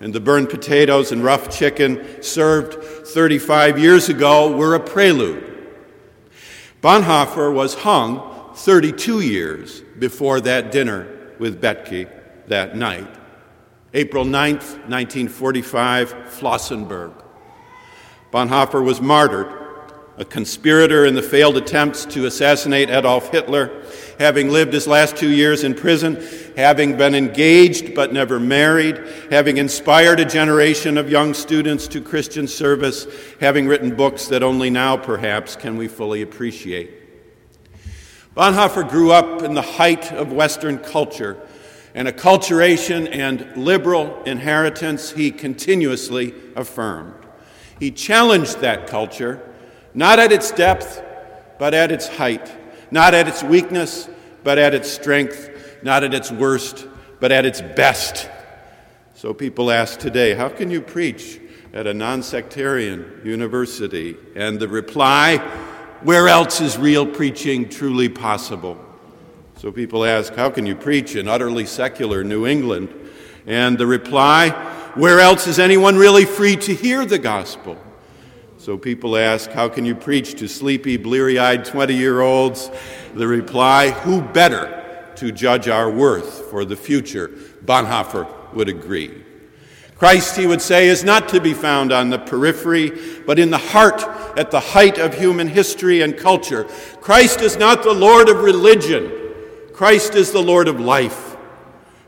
And 0.00 0.14
the 0.14 0.20
burned 0.20 0.48
potatoes 0.48 1.12
and 1.12 1.22
rough 1.22 1.54
chicken 1.54 2.22
served 2.22 2.82
35 3.06 3.78
years 3.78 4.08
ago 4.08 4.56
were 4.56 4.74
a 4.74 4.80
prelude. 4.80 5.68
Bonhoeffer 6.80 7.52
was 7.52 7.74
hung 7.74 8.54
32 8.54 9.20
years 9.20 9.82
before 9.98 10.40
that 10.40 10.72
dinner 10.72 11.12
with 11.38 11.60
Bethge 11.60 12.08
that 12.48 12.76
night. 12.76 13.08
April 13.94 14.24
9th, 14.24 14.78
1945, 14.88 16.12
Flossenburg. 16.28 17.12
Bonhoeffer 18.32 18.84
was 18.84 19.00
martyred, 19.00 19.46
a 20.18 20.24
conspirator 20.24 21.06
in 21.06 21.14
the 21.14 21.22
failed 21.22 21.56
attempts 21.56 22.04
to 22.06 22.26
assassinate 22.26 22.90
Adolf 22.90 23.30
Hitler, 23.30 23.84
having 24.18 24.50
lived 24.50 24.72
his 24.72 24.86
last 24.86 25.16
two 25.16 25.30
years 25.30 25.64
in 25.64 25.74
prison, 25.74 26.22
having 26.56 26.96
been 26.96 27.14
engaged 27.14 27.94
but 27.94 28.12
never 28.12 28.40
married, 28.40 28.98
having 29.30 29.58
inspired 29.58 30.20
a 30.20 30.24
generation 30.24 30.98
of 30.98 31.10
young 31.10 31.32
students 31.32 31.86
to 31.88 32.00
Christian 32.00 32.46
service, 32.46 33.06
having 33.40 33.66
written 33.66 33.94
books 33.94 34.26
that 34.26 34.42
only 34.42 34.70
now, 34.70 34.96
perhaps, 34.96 35.54
can 35.54 35.76
we 35.76 35.88
fully 35.88 36.22
appreciate. 36.22 37.05
Bonhoeffer 38.36 38.86
grew 38.86 39.12
up 39.12 39.42
in 39.42 39.54
the 39.54 39.62
height 39.62 40.12
of 40.12 40.30
Western 40.30 40.78
culture 40.78 41.40
and 41.94 42.06
acculturation 42.06 43.08
and 43.10 43.56
liberal 43.56 44.22
inheritance 44.24 45.10
he 45.12 45.30
continuously 45.30 46.34
affirmed. 46.54 47.14
He 47.80 47.90
challenged 47.90 48.60
that 48.60 48.88
culture, 48.88 49.40
not 49.94 50.18
at 50.18 50.32
its 50.32 50.50
depth, 50.50 51.02
but 51.58 51.72
at 51.72 51.90
its 51.90 52.08
height, 52.08 52.52
not 52.90 53.14
at 53.14 53.26
its 53.26 53.42
weakness, 53.42 54.06
but 54.44 54.58
at 54.58 54.74
its 54.74 54.90
strength, 54.90 55.78
not 55.82 56.04
at 56.04 56.12
its 56.12 56.30
worst, 56.30 56.86
but 57.20 57.32
at 57.32 57.46
its 57.46 57.62
best. 57.62 58.28
So 59.14 59.32
people 59.32 59.70
ask 59.70 59.98
today, 59.98 60.34
how 60.34 60.50
can 60.50 60.70
you 60.70 60.82
preach 60.82 61.40
at 61.72 61.86
a 61.86 61.94
non 61.94 62.22
sectarian 62.22 63.22
university? 63.24 64.14
And 64.34 64.60
the 64.60 64.68
reply, 64.68 65.38
where 66.06 66.28
else 66.28 66.60
is 66.60 66.78
real 66.78 67.04
preaching 67.04 67.68
truly 67.68 68.08
possible? 68.08 68.78
So 69.56 69.72
people 69.72 70.04
ask, 70.04 70.32
How 70.34 70.50
can 70.50 70.64
you 70.64 70.76
preach 70.76 71.16
in 71.16 71.26
utterly 71.26 71.66
secular 71.66 72.22
New 72.22 72.46
England? 72.46 72.94
And 73.44 73.76
the 73.76 73.88
reply, 73.88 74.50
Where 74.94 75.18
else 75.18 75.48
is 75.48 75.58
anyone 75.58 75.96
really 75.96 76.24
free 76.24 76.54
to 76.58 76.72
hear 76.72 77.04
the 77.04 77.18
gospel? 77.18 77.76
So 78.56 78.78
people 78.78 79.16
ask, 79.16 79.50
How 79.50 79.68
can 79.68 79.84
you 79.84 79.96
preach 79.96 80.38
to 80.38 80.46
sleepy, 80.46 80.96
bleary 80.96 81.40
eyed 81.40 81.64
20 81.64 81.94
year 81.94 82.20
olds? 82.20 82.70
The 83.14 83.26
reply, 83.26 83.90
Who 83.90 84.22
better 84.22 85.10
to 85.16 85.32
judge 85.32 85.66
our 85.66 85.90
worth 85.90 86.48
for 86.50 86.64
the 86.64 86.76
future? 86.76 87.32
Bonhoeffer 87.64 88.54
would 88.54 88.68
agree. 88.68 89.24
Christ, 89.96 90.36
he 90.36 90.46
would 90.46 90.60
say, 90.60 90.88
is 90.88 91.04
not 91.04 91.28
to 91.30 91.40
be 91.40 91.54
found 91.54 91.90
on 91.90 92.10
the 92.10 92.18
periphery, 92.18 93.22
but 93.26 93.38
in 93.38 93.50
the 93.50 93.58
heart 93.58 94.02
at 94.38 94.50
the 94.50 94.60
height 94.60 94.98
of 94.98 95.14
human 95.14 95.48
history 95.48 96.02
and 96.02 96.16
culture. 96.16 96.64
Christ 97.00 97.40
is 97.40 97.56
not 97.56 97.82
the 97.82 97.94
Lord 97.94 98.28
of 98.28 98.42
religion, 98.42 99.10
Christ 99.72 100.14
is 100.14 100.32
the 100.32 100.42
Lord 100.42 100.68
of 100.68 100.80
life. 100.80 101.36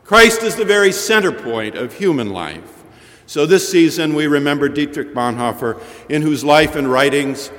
Christ 0.04 0.42
is 0.42 0.56
the 0.56 0.64
very 0.64 0.90
center 0.90 1.32
point 1.32 1.76
of 1.76 1.92
human 1.92 2.30
life. 2.30 2.82
So 3.26 3.44
this 3.44 3.70
season 3.70 4.14
we 4.14 4.26
remember 4.26 4.70
Dietrich 4.70 5.12
Bonhoeffer, 5.12 5.82
in 6.08 6.22
whose 6.22 6.42
life 6.42 6.76
and 6.76 6.90
writings 6.90 7.50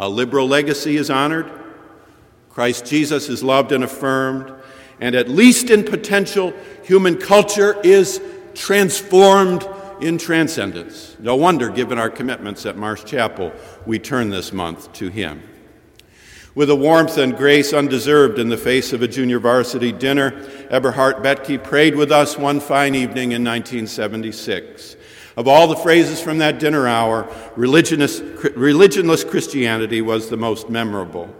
a 0.00 0.08
liberal 0.08 0.48
legacy 0.48 0.96
is 0.96 1.10
honored, 1.10 1.48
Christ 2.50 2.86
Jesus 2.86 3.28
is 3.28 3.44
loved 3.44 3.70
and 3.70 3.84
affirmed, 3.84 4.52
and 5.00 5.14
at 5.14 5.28
least 5.28 5.70
in 5.70 5.84
potential, 5.84 6.52
human 6.82 7.16
culture 7.18 7.80
is 7.84 8.20
transformed 8.54 9.66
in 10.00 10.18
transcendence. 10.18 11.16
No 11.20 11.36
wonder, 11.36 11.68
given 11.68 11.98
our 11.98 12.10
commitments 12.10 12.66
at 12.66 12.76
Marsh 12.76 13.04
Chapel, 13.04 13.52
we 13.86 13.98
turn 13.98 14.30
this 14.30 14.52
month 14.52 14.92
to 14.94 15.08
Him. 15.08 15.42
With 16.54 16.68
a 16.68 16.76
warmth 16.76 17.16
and 17.16 17.34
grace 17.34 17.72
undeserved 17.72 18.38
in 18.38 18.50
the 18.50 18.58
face 18.58 18.92
of 18.92 19.00
a 19.00 19.08
junior 19.08 19.38
varsity 19.38 19.90
dinner, 19.90 20.46
Eberhard 20.68 21.22
Bethge 21.22 21.62
prayed 21.62 21.94
with 21.94 22.12
us 22.12 22.36
one 22.36 22.60
fine 22.60 22.94
evening 22.94 23.32
in 23.32 23.42
1976. 23.42 24.96
Of 25.36 25.48
all 25.48 25.66
the 25.66 25.76
phrases 25.76 26.20
from 26.20 26.38
that 26.38 26.58
dinner 26.58 26.86
hour, 26.86 27.24
religionless, 27.56 28.20
religionless 28.54 29.28
Christianity 29.28 30.02
was 30.02 30.28
the 30.28 30.36
most 30.36 30.68
memorable. 30.68 31.34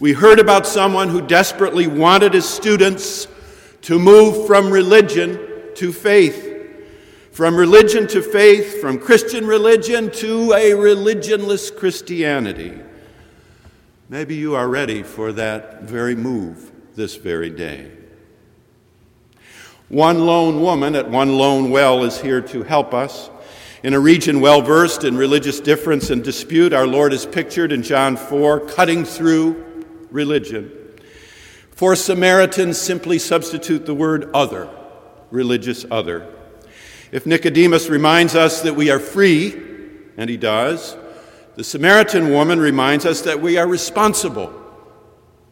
We 0.00 0.14
heard 0.14 0.40
about 0.40 0.66
someone 0.66 1.10
who 1.10 1.20
desperately 1.20 1.86
wanted 1.86 2.34
his 2.34 2.48
students 2.48 3.28
to 3.82 4.00
move 4.00 4.48
from 4.48 4.72
religion 4.72 5.38
to 5.76 5.92
faith. 5.92 6.56
From 7.32 7.56
religion 7.56 8.06
to 8.08 8.22
faith, 8.22 8.80
from 8.80 8.98
Christian 8.98 9.46
religion 9.46 10.10
to 10.12 10.52
a 10.52 10.72
religionless 10.72 11.74
Christianity. 11.74 12.78
Maybe 14.08 14.34
you 14.34 14.56
are 14.56 14.68
ready 14.68 15.02
for 15.02 15.32
that 15.32 15.82
very 15.82 16.16
move 16.16 16.72
this 16.96 17.16
very 17.16 17.50
day. 17.50 17.92
One 19.88 20.26
lone 20.26 20.60
woman 20.60 20.94
at 20.94 21.10
one 21.10 21.38
lone 21.38 21.70
well 21.70 22.04
is 22.04 22.20
here 22.20 22.40
to 22.40 22.62
help 22.62 22.94
us. 22.94 23.30
In 23.82 23.94
a 23.94 24.00
region 24.00 24.40
well 24.40 24.60
versed 24.60 25.04
in 25.04 25.16
religious 25.16 25.58
difference 25.58 26.10
and 26.10 26.22
dispute, 26.22 26.72
our 26.72 26.86
Lord 26.86 27.12
is 27.12 27.24
pictured 27.24 27.72
in 27.72 27.82
John 27.82 28.16
4 28.16 28.60
cutting 28.60 29.04
through 29.04 29.84
religion. 30.10 30.70
For 31.70 31.96
Samaritans, 31.96 32.78
simply 32.78 33.18
substitute 33.18 33.86
the 33.86 33.94
word 33.94 34.30
other, 34.34 34.68
religious 35.30 35.84
other. 35.90 36.26
If 37.12 37.26
Nicodemus 37.26 37.88
reminds 37.88 38.34
us 38.34 38.62
that 38.62 38.74
we 38.74 38.90
are 38.90 39.00
free, 39.00 39.54
and 40.16 40.30
he 40.30 40.36
does, 40.36 40.96
the 41.56 41.64
Samaritan 41.64 42.30
woman 42.30 42.60
reminds 42.60 43.04
us 43.04 43.22
that 43.22 43.40
we 43.40 43.58
are 43.58 43.66
responsible, 43.66 44.52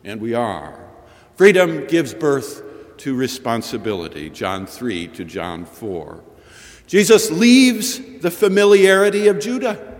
and 0.04 0.20
we 0.20 0.34
are. 0.34 0.88
Freedom 1.34 1.86
gives 1.86 2.14
birth 2.14 2.62
to 2.98 3.14
responsibility, 3.14 4.30
John 4.30 4.66
3 4.66 5.08
to 5.08 5.24
John 5.24 5.64
4. 5.64 6.22
Jesus 6.86 7.30
leaves 7.30 8.00
the 8.20 8.30
familiarity 8.30 9.28
of 9.28 9.38
Judah. 9.38 9.96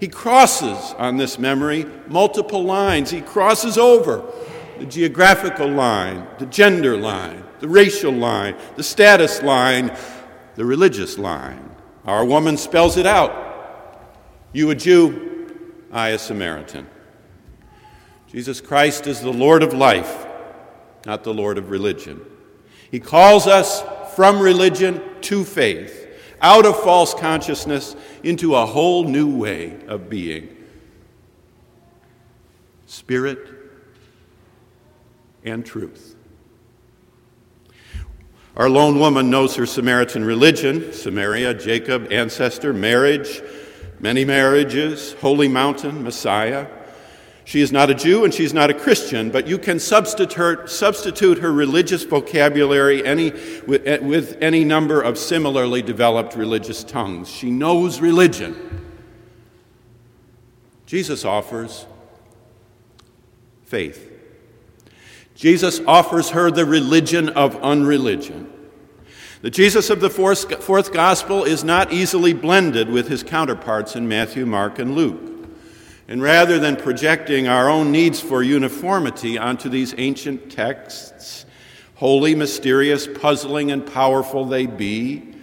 He 0.00 0.08
crosses 0.08 0.94
on 0.94 1.18
this 1.18 1.38
memory 1.38 1.86
multiple 2.08 2.64
lines. 2.64 3.10
He 3.10 3.20
crosses 3.20 3.76
over 3.76 4.24
the 4.78 4.86
geographical 4.86 5.68
line, 5.68 6.26
the 6.38 6.46
gender 6.46 6.96
line, 6.96 7.44
the 7.60 7.68
racial 7.68 8.12
line, 8.12 8.56
the 8.76 8.82
status 8.82 9.42
line, 9.42 9.96
the 10.56 10.64
religious 10.64 11.18
line. 11.18 11.70
Our 12.04 12.24
woman 12.24 12.56
spells 12.56 12.96
it 12.96 13.06
out. 13.06 13.46
You 14.52 14.70
a 14.70 14.74
Jew, 14.74 15.54
I 15.92 16.10
a 16.10 16.18
Samaritan. 16.18 16.88
Jesus 18.26 18.60
Christ 18.60 19.06
is 19.06 19.20
the 19.20 19.32
Lord 19.32 19.62
of 19.62 19.72
life, 19.72 20.26
not 21.04 21.24
the 21.24 21.34
Lord 21.34 21.58
of 21.58 21.70
religion. 21.70 22.20
He 22.90 23.00
calls 23.00 23.46
us 23.46 23.82
from 24.14 24.40
religion 24.40 25.02
to 25.22 25.44
faith, 25.44 26.08
out 26.40 26.64
of 26.64 26.80
false 26.80 27.12
consciousness 27.14 27.94
into 28.22 28.54
a 28.54 28.66
whole 28.66 29.04
new 29.04 29.36
way 29.36 29.78
of 29.86 30.08
being. 30.08 30.56
Spirit 32.86 33.38
and 35.44 35.64
truth. 35.64 36.16
Our 38.56 38.68
lone 38.68 38.98
woman 38.98 39.30
knows 39.30 39.54
her 39.56 39.66
Samaritan 39.66 40.24
religion 40.24 40.92
Samaria, 40.92 41.54
Jacob, 41.54 42.12
ancestor, 42.12 42.72
marriage, 42.72 43.42
many 44.00 44.24
marriages, 44.24 45.12
holy 45.14 45.48
mountain, 45.48 46.02
Messiah. 46.02 46.66
She 47.44 47.62
is 47.62 47.72
not 47.72 47.90
a 47.90 47.94
Jew 47.94 48.24
and 48.24 48.32
she's 48.32 48.54
not 48.54 48.70
a 48.70 48.74
Christian, 48.74 49.30
but 49.30 49.46
you 49.46 49.58
can 49.58 49.80
substitute, 49.80 50.34
her, 50.34 50.66
substitute 50.66 51.38
her 51.38 51.52
religious 51.52 52.04
vocabulary 52.04 53.04
any, 53.04 53.30
with, 53.66 53.86
eh, 53.86 53.98
with 53.98 54.36
any 54.40 54.64
number 54.64 55.00
of 55.00 55.18
similarly 55.18 55.82
developed 55.82 56.36
religious 56.36 56.84
tongues. 56.84 57.28
She 57.28 57.50
knows 57.50 58.00
religion. 58.00 58.84
Jesus 60.86 61.24
offers 61.24 61.86
faith. 63.64 64.09
Jesus 65.40 65.80
offers 65.86 66.28
her 66.28 66.50
the 66.50 66.66
religion 66.66 67.30
of 67.30 67.56
unreligion. 67.62 68.52
The 69.40 69.48
Jesus 69.48 69.88
of 69.88 70.00
the 70.00 70.10
fourth, 70.10 70.62
fourth 70.62 70.92
gospel 70.92 71.44
is 71.44 71.64
not 71.64 71.94
easily 71.94 72.34
blended 72.34 72.90
with 72.90 73.08
his 73.08 73.22
counterparts 73.22 73.96
in 73.96 74.06
Matthew, 74.06 74.44
Mark, 74.44 74.78
and 74.78 74.94
Luke. 74.94 75.48
And 76.06 76.20
rather 76.20 76.58
than 76.58 76.76
projecting 76.76 77.48
our 77.48 77.70
own 77.70 77.90
needs 77.90 78.20
for 78.20 78.42
uniformity 78.42 79.38
onto 79.38 79.70
these 79.70 79.94
ancient 79.96 80.52
texts, 80.52 81.46
holy, 81.94 82.34
mysterious, 82.34 83.06
puzzling, 83.06 83.70
and 83.70 83.90
powerful 83.90 84.44
they 84.44 84.66
be, 84.66 85.36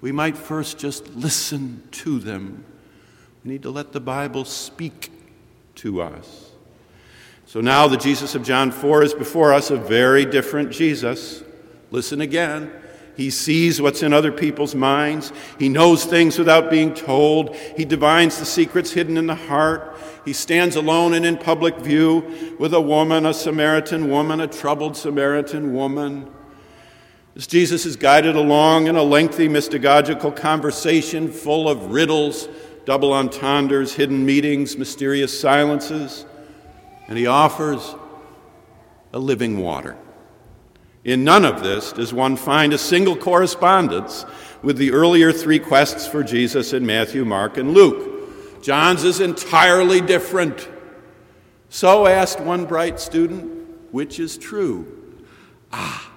we 0.00 0.10
might 0.10 0.36
first 0.36 0.78
just 0.78 1.14
listen 1.14 1.84
to 1.92 2.18
them. 2.18 2.64
We 3.44 3.52
need 3.52 3.62
to 3.62 3.70
let 3.70 3.92
the 3.92 4.00
Bible 4.00 4.44
speak 4.44 5.12
to 5.76 6.02
us. 6.02 6.47
So 7.48 7.62
now 7.62 7.88
the 7.88 7.96
Jesus 7.96 8.34
of 8.34 8.42
John 8.42 8.70
4 8.70 9.04
is 9.04 9.14
before 9.14 9.54
us, 9.54 9.70
a 9.70 9.78
very 9.78 10.26
different 10.26 10.70
Jesus. 10.70 11.42
Listen 11.90 12.20
again. 12.20 12.70
He 13.16 13.30
sees 13.30 13.80
what's 13.80 14.02
in 14.02 14.12
other 14.12 14.30
people's 14.30 14.74
minds. 14.74 15.32
He 15.58 15.70
knows 15.70 16.04
things 16.04 16.38
without 16.38 16.70
being 16.70 16.92
told. 16.92 17.56
He 17.56 17.86
divines 17.86 18.38
the 18.38 18.44
secrets 18.44 18.92
hidden 18.92 19.16
in 19.16 19.26
the 19.26 19.34
heart. 19.34 19.98
He 20.26 20.34
stands 20.34 20.76
alone 20.76 21.14
and 21.14 21.24
in 21.24 21.38
public 21.38 21.78
view 21.78 22.56
with 22.58 22.74
a 22.74 22.82
woman, 22.82 23.24
a 23.24 23.32
Samaritan 23.32 24.10
woman, 24.10 24.42
a 24.42 24.46
troubled 24.46 24.94
Samaritan 24.94 25.72
woman. 25.72 26.30
As 27.34 27.46
Jesus 27.46 27.86
is 27.86 27.96
guided 27.96 28.36
along 28.36 28.88
in 28.88 28.96
a 28.96 29.02
lengthy 29.02 29.48
mystagogical 29.48 30.36
conversation 30.36 31.32
full 31.32 31.66
of 31.66 31.92
riddles, 31.92 32.46
double 32.84 33.14
entendres, 33.14 33.94
hidden 33.94 34.26
meanings, 34.26 34.76
mysterious 34.76 35.40
silences, 35.40 36.26
and 37.08 37.18
he 37.18 37.26
offers 37.26 37.94
a 39.12 39.18
living 39.18 39.58
water. 39.58 39.96
In 41.04 41.24
none 41.24 41.44
of 41.44 41.62
this 41.62 41.92
does 41.92 42.12
one 42.12 42.36
find 42.36 42.72
a 42.72 42.78
single 42.78 43.16
correspondence 43.16 44.26
with 44.62 44.76
the 44.76 44.92
earlier 44.92 45.32
three 45.32 45.58
quests 45.58 46.06
for 46.06 46.22
Jesus 46.22 46.72
in 46.72 46.84
Matthew, 46.84 47.24
Mark, 47.24 47.56
and 47.56 47.72
Luke. 47.72 48.62
John's 48.62 49.04
is 49.04 49.20
entirely 49.20 50.00
different. 50.00 50.68
So 51.70 52.06
asked 52.06 52.40
one 52.40 52.66
bright 52.66 53.00
student, 53.00 53.92
which 53.92 54.20
is 54.20 54.36
true? 54.36 55.16
Ah, 55.72 56.12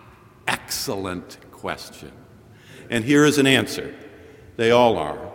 excellent 0.48 1.38
question. 1.52 2.12
And 2.89 3.06
here 3.06 3.24
is 3.24 3.38
an 3.38 3.48
answer. 3.48 3.94
They 4.58 4.72
all 4.72 4.98
are. 4.98 5.31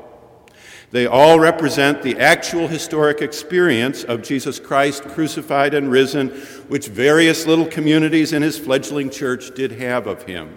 They 0.97 1.07
all 1.07 1.39
represent 1.39 2.03
the 2.03 2.19
actual 2.19 2.69
historic 2.69 3.21
experience 3.21 4.03
of 4.03 4.23
Jesus 4.23 4.59
Christ 4.59 5.03
crucified 5.03 5.75
and 5.75 5.91
risen, 5.91 6.31
which 6.69 6.89
various 6.89 7.47
little 7.47 7.67
communities 7.67 8.33
in 8.33 8.41
his 8.41 8.59
fledgling 8.59 9.11
church 9.11 9.55
did 9.55 9.73
have 9.73 10.07
of 10.07 10.23
him. 10.23 10.57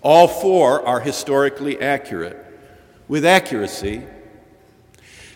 All 0.00 0.26
four 0.26 0.80
are 0.88 1.00
historically 1.00 1.78
accurate. 1.82 2.42
With 3.08 3.26
accuracy, 3.26 4.04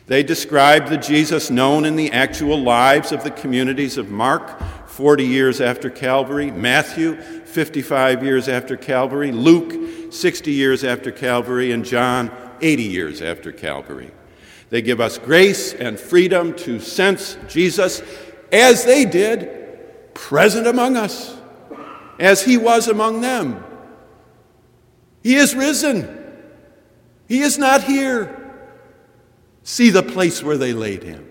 they 0.06 0.22
describe 0.22 0.88
the 0.88 0.96
Jesus 0.96 1.50
known 1.50 1.84
in 1.84 1.96
the 1.96 2.10
actual 2.12 2.58
lives 2.58 3.12
of 3.12 3.24
the 3.24 3.30
communities 3.30 3.98
of 3.98 4.08
Mark, 4.08 4.58
40 4.88 5.26
years 5.26 5.60
after 5.60 5.90
Calvary, 5.90 6.50
Matthew, 6.50 7.20
55 7.20 8.24
years 8.24 8.48
after 8.48 8.78
Calvary, 8.78 9.30
Luke, 9.30 10.10
60 10.10 10.50
years 10.50 10.84
after 10.84 11.12
Calvary, 11.12 11.70
and 11.70 11.84
John, 11.84 12.30
80 12.62 12.82
years 12.84 13.20
after 13.20 13.52
Calvary. 13.52 14.10
They 14.70 14.82
give 14.82 15.00
us 15.00 15.18
grace 15.18 15.72
and 15.72 15.98
freedom 15.98 16.54
to 16.56 16.78
sense 16.78 17.38
Jesus 17.48 18.02
as 18.52 18.84
they 18.84 19.04
did, 19.04 20.14
present 20.14 20.66
among 20.66 20.96
us, 20.96 21.36
as 22.18 22.42
he 22.42 22.56
was 22.56 22.88
among 22.88 23.20
them. 23.20 23.64
He 25.22 25.36
is 25.36 25.54
risen. 25.54 26.16
He 27.26 27.40
is 27.40 27.58
not 27.58 27.84
here. 27.84 28.34
See 29.62 29.90
the 29.90 30.02
place 30.02 30.42
where 30.42 30.56
they 30.56 30.72
laid 30.72 31.02
him. 31.02 31.28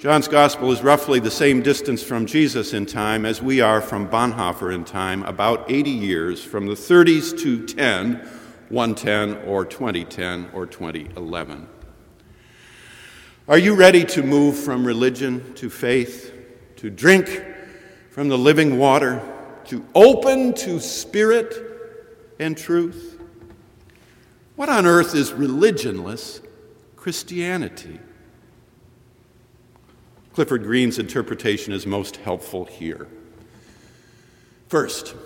John's 0.00 0.28
gospel 0.28 0.72
is 0.72 0.82
roughly 0.82 1.20
the 1.20 1.30
same 1.30 1.60
distance 1.60 2.02
from 2.02 2.24
Jesus 2.24 2.72
in 2.72 2.86
time 2.86 3.26
as 3.26 3.42
we 3.42 3.60
are 3.60 3.82
from 3.82 4.08
Bonhoeffer 4.08 4.74
in 4.74 4.84
time, 4.84 5.22
about 5.24 5.70
80 5.70 5.90
years, 5.90 6.42
from 6.42 6.66
the 6.66 6.74
30s 6.74 7.38
to 7.42 7.66
10 7.66 8.26
110 8.70 9.46
or 9.46 9.64
2010 9.64 10.50
or 10.52 10.66
2011. 10.66 11.68
Are 13.48 13.58
you 13.58 13.74
ready 13.74 14.04
to 14.04 14.22
move 14.22 14.56
from 14.56 14.86
religion 14.86 15.54
to 15.54 15.68
faith, 15.68 16.32
to 16.76 16.88
drink 16.88 17.44
from 18.10 18.28
the 18.28 18.38
living 18.38 18.78
water, 18.78 19.20
to 19.66 19.84
open 19.94 20.54
to 20.54 20.80
spirit 20.80 21.54
and 22.38 22.56
truth? 22.56 23.20
What 24.56 24.68
on 24.68 24.86
earth 24.86 25.14
is 25.14 25.32
religionless 25.32 26.40
Christianity? 26.96 27.98
Clifford 30.32 30.62
Green's 30.62 30.98
interpretation 30.98 31.72
is 31.72 31.86
most 31.86 32.16
helpful 32.16 32.66
here. 32.66 33.08
First, 34.68 35.16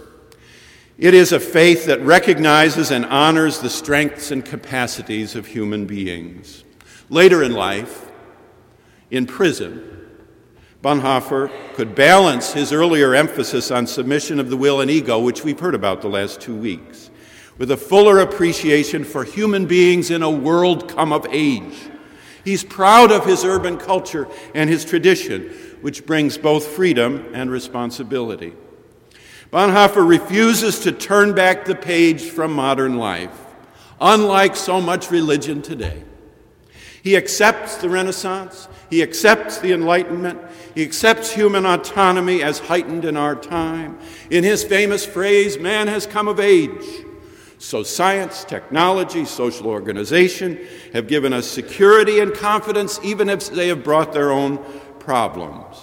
it 0.98 1.14
is 1.14 1.32
a 1.32 1.40
faith 1.40 1.86
that 1.86 2.00
recognizes 2.00 2.90
and 2.90 3.04
honors 3.06 3.58
the 3.58 3.70
strengths 3.70 4.30
and 4.30 4.44
capacities 4.44 5.34
of 5.34 5.46
human 5.46 5.86
beings. 5.86 6.64
Later 7.10 7.42
in 7.42 7.52
life, 7.52 8.10
in 9.10 9.26
prison, 9.26 9.90
Bonhoeffer 10.82 11.50
could 11.74 11.94
balance 11.94 12.52
his 12.52 12.72
earlier 12.72 13.14
emphasis 13.14 13.70
on 13.70 13.86
submission 13.86 14.38
of 14.38 14.50
the 14.50 14.56
will 14.56 14.80
and 14.80 14.90
ego, 14.90 15.18
which 15.18 15.42
we've 15.42 15.58
heard 15.58 15.74
about 15.74 16.02
the 16.02 16.08
last 16.08 16.40
two 16.40 16.54
weeks, 16.54 17.10
with 17.58 17.70
a 17.70 17.76
fuller 17.76 18.18
appreciation 18.18 19.02
for 19.02 19.24
human 19.24 19.66
beings 19.66 20.10
in 20.10 20.22
a 20.22 20.30
world 20.30 20.88
come 20.88 21.12
of 21.12 21.26
age. 21.30 21.88
He's 22.44 22.62
proud 22.62 23.10
of 23.10 23.24
his 23.24 23.44
urban 23.44 23.78
culture 23.78 24.28
and 24.54 24.68
his 24.68 24.84
tradition, 24.84 25.44
which 25.80 26.04
brings 26.04 26.36
both 26.36 26.66
freedom 26.66 27.30
and 27.32 27.50
responsibility. 27.50 28.52
Bonhoeffer 29.54 30.04
refuses 30.04 30.80
to 30.80 30.90
turn 30.90 31.32
back 31.32 31.64
the 31.64 31.76
page 31.76 32.22
from 32.22 32.52
modern 32.52 32.98
life, 32.98 33.30
unlike 34.00 34.56
so 34.56 34.80
much 34.80 35.12
religion 35.12 35.62
today. 35.62 36.02
He 37.04 37.16
accepts 37.16 37.76
the 37.76 37.88
Renaissance, 37.88 38.66
he 38.90 39.00
accepts 39.00 39.58
the 39.58 39.70
Enlightenment, 39.70 40.40
he 40.74 40.82
accepts 40.82 41.30
human 41.30 41.66
autonomy 41.66 42.42
as 42.42 42.58
heightened 42.58 43.04
in 43.04 43.16
our 43.16 43.36
time. 43.36 43.96
In 44.28 44.42
his 44.42 44.64
famous 44.64 45.06
phrase, 45.06 45.56
man 45.56 45.86
has 45.86 46.04
come 46.04 46.26
of 46.26 46.40
age. 46.40 46.84
So, 47.58 47.84
science, 47.84 48.42
technology, 48.42 49.24
social 49.24 49.68
organization 49.68 50.58
have 50.92 51.06
given 51.06 51.32
us 51.32 51.46
security 51.46 52.18
and 52.18 52.34
confidence, 52.34 52.98
even 53.04 53.28
if 53.28 53.50
they 53.50 53.68
have 53.68 53.84
brought 53.84 54.12
their 54.12 54.32
own 54.32 54.58
problems. 54.98 55.76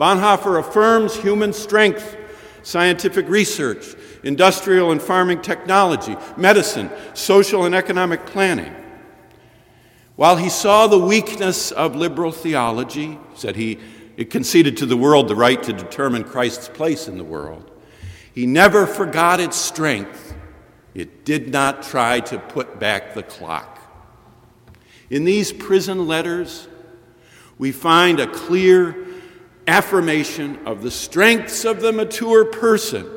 Bonhoeffer 0.00 0.58
affirms 0.58 1.14
human 1.14 1.52
strength 1.52 2.16
scientific 2.62 3.28
research, 3.28 3.94
industrial 4.22 4.92
and 4.92 5.02
farming 5.02 5.42
technology, 5.42 6.16
medicine, 6.36 6.90
social 7.14 7.64
and 7.64 7.74
economic 7.74 8.26
planning. 8.26 8.74
While 10.16 10.36
he 10.36 10.48
saw 10.48 10.86
the 10.86 10.98
weakness 10.98 11.72
of 11.72 11.96
liberal 11.96 12.32
theology, 12.32 13.18
said 13.34 13.56
he 13.56 13.78
it 14.16 14.30
conceded 14.30 14.76
to 14.76 14.86
the 14.86 14.96
world 14.96 15.28
the 15.28 15.34
right 15.34 15.62
to 15.62 15.72
determine 15.72 16.24
Christ's 16.24 16.68
place 16.68 17.08
in 17.08 17.16
the 17.16 17.24
world. 17.24 17.70
He 18.34 18.46
never 18.46 18.86
forgot 18.86 19.40
its 19.40 19.56
strength. 19.56 20.34
It 20.94 21.24
did 21.24 21.50
not 21.50 21.82
try 21.82 22.20
to 22.20 22.38
put 22.38 22.78
back 22.78 23.14
the 23.14 23.22
clock. 23.22 23.80
In 25.08 25.24
these 25.24 25.52
prison 25.52 26.06
letters, 26.06 26.68
we 27.58 27.72
find 27.72 28.20
a 28.20 28.26
clear 28.26 29.06
affirmation 29.66 30.58
of 30.66 30.82
the 30.82 30.90
strengths 30.90 31.64
of 31.64 31.80
the 31.80 31.92
mature 31.92 32.44
person 32.44 33.08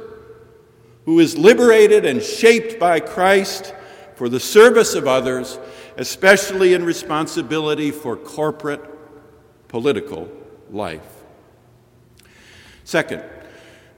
who 1.05 1.19
is 1.19 1.37
liberated 1.37 2.05
and 2.05 2.21
shaped 2.21 2.79
by 2.79 2.99
Christ 2.99 3.73
for 4.15 4.29
the 4.29 4.39
service 4.39 4.95
of 4.95 5.07
others, 5.07 5.59
especially 5.97 6.73
in 6.73 6.83
responsibility 6.83 7.91
for 7.91 8.15
corporate 8.15 8.81
political 9.67 10.29
life. 10.71 11.23
Second, 12.83 13.23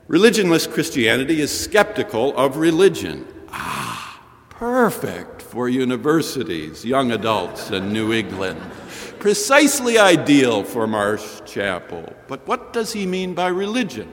religionless 0.07 0.71
Christianity 0.71 1.41
is 1.41 1.57
skeptical 1.57 2.35
of 2.37 2.57
religion. 2.57 3.27
Ah, 3.49 4.21
perfect 4.49 5.41
for 5.41 5.69
universities, 5.69 6.83
young 6.83 7.11
adults, 7.11 7.69
and 7.69 7.91
New 7.93 8.11
England. 8.11 8.61
Precisely 9.19 9.97
ideal 9.97 10.63
for 10.63 10.87
Marsh 10.87 11.41
Chapel. 11.45 12.13
But 12.27 12.47
what 12.47 12.73
does 12.73 12.93
he 12.93 13.05
mean 13.05 13.33
by 13.33 13.47
religion? 13.47 14.11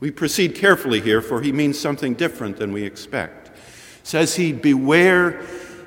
We 0.00 0.10
proceed 0.10 0.56
carefully 0.56 1.00
here, 1.00 1.22
for 1.22 1.40
he 1.40 1.52
means 1.52 1.78
something 1.78 2.14
different 2.14 2.56
than 2.56 2.72
we 2.72 2.82
expect. 2.82 3.52
Says 4.02 4.34
he, 4.34 4.52
beware 4.52 5.40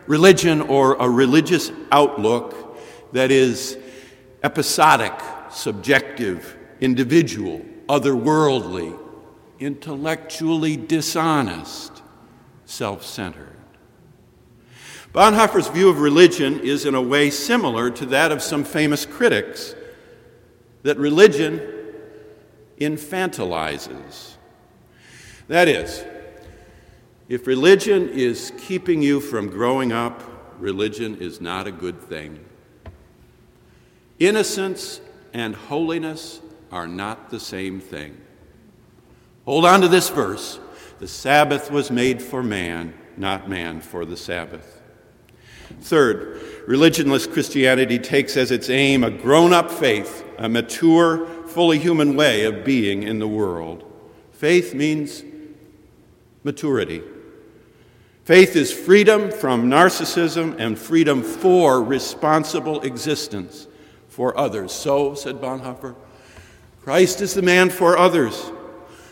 religion 0.07 0.61
or 0.61 0.95
a 0.95 1.09
religious 1.09 1.72
outlook 1.91 2.78
that 3.11 3.32
is 3.32 3.78
episodic, 4.43 5.13
subjective, 5.49 6.57
individual, 6.80 7.66
otherworldly, 7.88 8.97
intellectually 9.59 10.78
dishonest, 10.78 12.01
self 12.66 13.03
centered. 13.03 13.55
Bonhoeffer's 15.16 15.70
view 15.70 15.88
of 15.88 16.01
religion 16.01 16.59
is, 16.59 16.86
in 16.86 16.93
a 16.93 17.01
way, 17.01 17.30
similar 17.30 17.89
to 17.89 18.05
that 18.07 18.34
of 18.34 18.41
some 18.41 18.66
famous 18.66 19.05
critics 19.05 19.74
that 20.84 20.97
religion 20.97 21.61
infantilizes. 22.82 24.34
That 25.47 25.70
is, 25.70 26.03
if 27.30 27.47
religion 27.47 28.09
is 28.09 28.51
keeping 28.57 29.01
you 29.01 29.22
from 29.22 29.47
growing 29.47 29.93
up, 29.93 30.22
religion 30.59 31.16
is 31.22 31.39
not 31.39 31.66
a 31.66 31.72
good 31.72 32.01
thing. 32.01 32.43
Innocence 34.20 34.99
and 35.32 35.55
holiness 35.55 36.41
are 36.74 36.88
not 36.88 37.30
the 37.30 37.39
same 37.39 37.80
thing. 37.80 38.18
Hold 39.45 39.66
on 39.66 39.80
to 39.80 39.88
this 39.88 40.09
verse. 40.09 40.59
The 40.99 41.07
Sabbath 41.07 41.72
was 41.72 41.89
made 41.89 42.22
for 42.22 42.43
man, 42.43 42.93
not 43.16 43.47
man 43.47 43.80
for 43.80 44.03
the 44.03 44.18
Sabbath. 44.18 44.74
Third, 45.82 46.39
religionless 46.68 47.32
Christianity 47.32 47.99
takes 47.99 48.38
as 48.38 48.51
its 48.51 48.70
aim 48.70 49.03
a 49.03 49.11
grown 49.11 49.53
up 49.53 49.72
faith, 49.72 50.26
a 50.38 50.49
mature, 50.49 51.26
fully 51.47 51.80
human 51.80 52.16
way 52.16 52.45
of 52.45 52.66
being 52.66 53.03
in 53.03 53.20
the 53.20 53.28
world. 53.28 53.84
Faith 54.32 54.74
means 54.74 55.24
maturity. 56.43 57.01
Faith 58.24 58.55
is 58.55 58.72
freedom 58.72 59.32
from 59.32 59.70
narcissism 59.70 60.55
and 60.59 60.80
freedom 60.80 61.22
for 61.22 61.84
responsible 61.84 62.82
existence 62.82 63.68
for 64.07 64.38
others. 64.38 64.72
So, 64.72 65.13
said 65.13 65.36
Bonhoeffer, 65.36 65.95
Christ 66.82 67.22
is 67.22 67.34
the 67.34 67.41
man 67.41 67.70
for 67.70 67.97
others, 67.97 68.51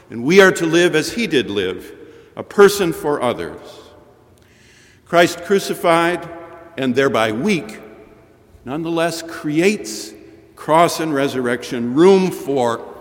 and 0.10 0.24
we 0.24 0.42
are 0.42 0.52
to 0.52 0.66
live 0.66 0.96
as 0.96 1.14
he 1.14 1.28
did 1.28 1.50
live, 1.50 1.96
a 2.36 2.44
person 2.44 2.92
for 2.92 3.22
others. 3.22 3.60
Christ 5.06 5.44
crucified 5.44 6.28
and 6.78 6.96
thereby 6.96 7.32
weak, 7.32 7.80
nonetheless 8.66 9.22
creates 9.22 10.14
cross 10.56 11.00
and 11.00 11.14
resurrection 11.14 11.94
room 11.94 12.32
for 12.32 12.94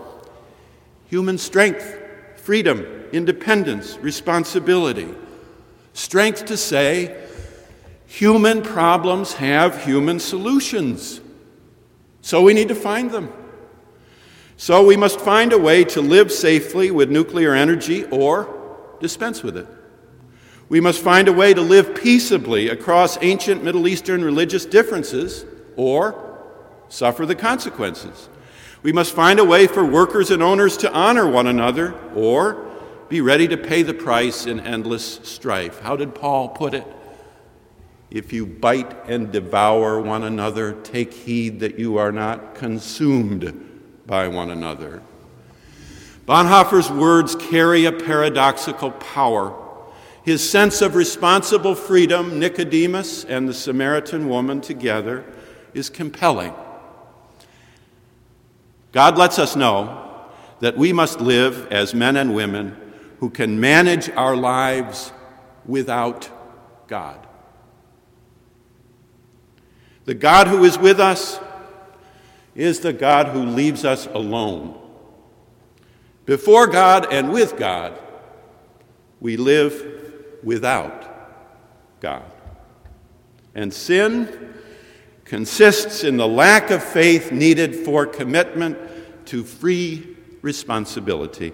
human 1.07 1.37
strength, 1.37 1.97
freedom, 2.35 2.81
independence, 3.11 3.97
responsibility, 3.97 5.07
strength 5.93 6.45
to 6.45 6.57
say, 6.57 7.15
human 8.05 8.61
problems 8.61 9.33
have 9.33 9.85
human 9.85 10.19
solutions. 10.19 11.21
So 12.21 12.41
we 12.41 12.53
need 12.53 12.67
to 12.67 12.75
find 12.75 13.11
them. 13.11 13.31
So 14.57 14.85
we 14.85 14.97
must 14.97 15.19
find 15.19 15.51
a 15.51 15.57
way 15.57 15.83
to 15.85 16.01
live 16.01 16.31
safely 16.31 16.91
with 16.91 17.09
nuclear 17.09 17.53
energy 17.53 18.05
or 18.05 18.97
dispense 18.99 19.43
with 19.43 19.57
it. 19.57 19.67
We 20.73 20.79
must 20.79 21.03
find 21.03 21.27
a 21.27 21.33
way 21.33 21.53
to 21.53 21.61
live 21.61 21.93
peaceably 21.93 22.69
across 22.69 23.21
ancient 23.21 23.63
Middle 23.63 23.87
Eastern 23.87 24.23
religious 24.23 24.65
differences 24.65 25.45
or 25.75 26.39
suffer 26.89 27.27
the 27.27 27.35
consequences. 27.35 28.27
We 28.81 28.91
must 28.91 29.13
find 29.13 29.39
a 29.39 29.45
way 29.45 29.67
for 29.67 29.85
workers 29.85 30.31
and 30.31 30.41
owners 30.41 30.75
to 30.77 30.91
honor 30.91 31.27
one 31.27 31.45
another 31.45 31.93
or 32.15 32.71
be 33.07 33.21
ready 33.21 33.47
to 33.49 33.55
pay 33.55 33.83
the 33.83 33.93
price 33.93 34.47
in 34.47 34.59
endless 34.61 35.19
strife. 35.21 35.79
How 35.81 35.95
did 35.95 36.15
Paul 36.15 36.49
put 36.49 36.73
it? 36.73 36.87
If 38.09 38.33
you 38.33 38.47
bite 38.47 39.07
and 39.07 39.31
devour 39.31 40.01
one 40.01 40.23
another, 40.23 40.73
take 40.81 41.13
heed 41.13 41.59
that 41.59 41.77
you 41.77 41.99
are 41.99 42.11
not 42.11 42.55
consumed 42.55 43.53
by 44.07 44.27
one 44.27 44.49
another. 44.49 45.03
Bonhoeffer's 46.25 46.89
words 46.89 47.35
carry 47.35 47.85
a 47.85 47.91
paradoxical 47.91 48.89
power. 48.89 49.59
His 50.23 50.49
sense 50.49 50.81
of 50.81 50.95
responsible 50.95 51.75
freedom, 51.75 52.39
Nicodemus 52.39 53.25
and 53.25 53.47
the 53.47 53.53
Samaritan 53.53 54.29
woman 54.29 54.61
together, 54.61 55.25
is 55.73 55.89
compelling. 55.89 56.53
God 58.93 59.17
lets 59.17 59.37
us 59.37 59.55
know 59.55 60.29
that 60.61 60.77
we 60.77 60.93
must 60.93 61.19
live 61.19 61.67
as 61.71 61.93
men 61.93 62.15
and 62.15 62.33
women 62.33 62.77
who 63.19 63.29
can 63.29 63.59
manage 63.59 64.09
our 64.11 64.35
lives 64.35 65.11
without 65.65 66.29
God. 66.87 67.19
The 70.05 70.13
God 70.13 70.47
who 70.47 70.63
is 70.63 70.77
with 70.77 70.99
us 70.99 71.39
is 72.55 72.79
the 72.79 72.93
God 72.93 73.27
who 73.27 73.43
leaves 73.43 73.83
us 73.83 74.05
alone. 74.07 74.79
Before 76.25 76.67
God 76.67 77.11
and 77.11 77.31
with 77.31 77.57
God, 77.57 77.99
we 79.19 79.35
live 79.37 79.92
without 80.43 81.99
God. 81.99 82.23
And 83.55 83.73
sin 83.73 84.53
consists 85.25 86.03
in 86.03 86.17
the 86.17 86.27
lack 86.27 86.69
of 86.69 86.83
faith 86.83 87.31
needed 87.31 87.75
for 87.75 88.05
commitment 88.05 88.77
to 89.27 89.43
free 89.43 90.15
responsibility. 90.41 91.53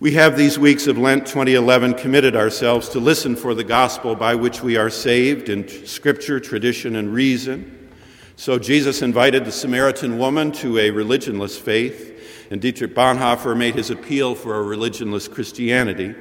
We 0.00 0.12
have 0.12 0.36
these 0.36 0.58
weeks 0.58 0.86
of 0.86 0.96
Lent 0.96 1.26
2011 1.26 1.94
committed 1.94 2.36
ourselves 2.36 2.88
to 2.90 3.00
listen 3.00 3.34
for 3.34 3.52
the 3.52 3.64
gospel 3.64 4.14
by 4.14 4.36
which 4.36 4.62
we 4.62 4.76
are 4.76 4.90
saved 4.90 5.48
in 5.48 5.66
scripture, 5.86 6.38
tradition, 6.38 6.94
and 6.96 7.12
reason. 7.12 7.90
So 8.36 8.60
Jesus 8.60 9.02
invited 9.02 9.44
the 9.44 9.50
Samaritan 9.50 10.16
woman 10.16 10.52
to 10.52 10.78
a 10.78 10.90
religionless 10.90 11.58
faith, 11.58 12.46
and 12.52 12.60
Dietrich 12.60 12.94
Bonhoeffer 12.94 13.56
made 13.56 13.74
his 13.74 13.90
appeal 13.90 14.36
for 14.36 14.60
a 14.60 14.76
religionless 14.76 15.28
Christianity. 15.28 16.14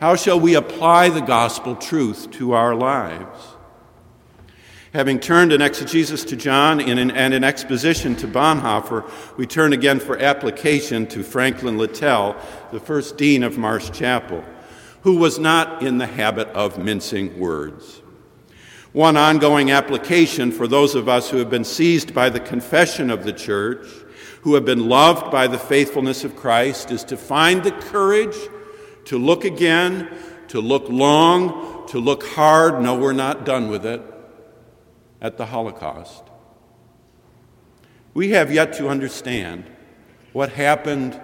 How 0.00 0.16
shall 0.16 0.40
we 0.40 0.54
apply 0.54 1.10
the 1.10 1.20
gospel 1.20 1.76
truth 1.76 2.30
to 2.32 2.52
our 2.52 2.74
lives? 2.74 3.38
Having 4.94 5.20
turned 5.20 5.52
an 5.52 5.60
exegesis 5.60 6.24
to 6.24 6.36
John 6.36 6.80
and 6.80 7.10
an 7.12 7.44
exposition 7.44 8.16
to 8.16 8.26
Bonhoeffer, 8.26 9.36
we 9.36 9.46
turn 9.46 9.74
again 9.74 10.00
for 10.00 10.18
application 10.18 11.06
to 11.08 11.22
Franklin 11.22 11.76
Littell, 11.76 12.34
the 12.72 12.80
first 12.80 13.18
dean 13.18 13.42
of 13.42 13.58
Marsh 13.58 13.90
Chapel, 13.90 14.42
who 15.02 15.16
was 15.16 15.38
not 15.38 15.82
in 15.82 15.98
the 15.98 16.06
habit 16.06 16.48
of 16.48 16.82
mincing 16.82 17.38
words. 17.38 18.00
One 18.92 19.18
ongoing 19.18 19.70
application 19.70 20.50
for 20.50 20.66
those 20.66 20.94
of 20.94 21.10
us 21.10 21.28
who 21.28 21.36
have 21.36 21.50
been 21.50 21.62
seized 21.62 22.14
by 22.14 22.30
the 22.30 22.40
confession 22.40 23.10
of 23.10 23.24
the 23.24 23.34
church, 23.34 23.86
who 24.40 24.54
have 24.54 24.64
been 24.64 24.88
loved 24.88 25.30
by 25.30 25.46
the 25.46 25.58
faithfulness 25.58 26.24
of 26.24 26.36
Christ, 26.36 26.90
is 26.90 27.04
to 27.04 27.18
find 27.18 27.62
the 27.62 27.72
courage 27.72 28.36
to 29.06 29.18
look 29.18 29.44
again, 29.44 30.08
to 30.48 30.60
look 30.60 30.88
long, 30.88 31.86
to 31.88 31.98
look 31.98 32.24
hard. 32.24 32.82
No, 32.82 32.98
we're 32.98 33.12
not 33.12 33.44
done 33.44 33.68
with 33.68 33.84
it 33.86 34.02
at 35.20 35.36
the 35.36 35.46
Holocaust. 35.46 36.24
We 38.14 38.30
have 38.30 38.52
yet 38.52 38.72
to 38.74 38.88
understand 38.88 39.64
what 40.32 40.50
happened 40.50 41.20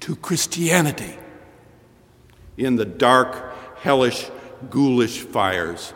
to 0.00 0.16
Christianity 0.16 1.16
in 2.56 2.76
the 2.76 2.84
dark, 2.84 3.54
hellish, 3.78 4.30
ghoulish 4.70 5.20
fires 5.20 5.94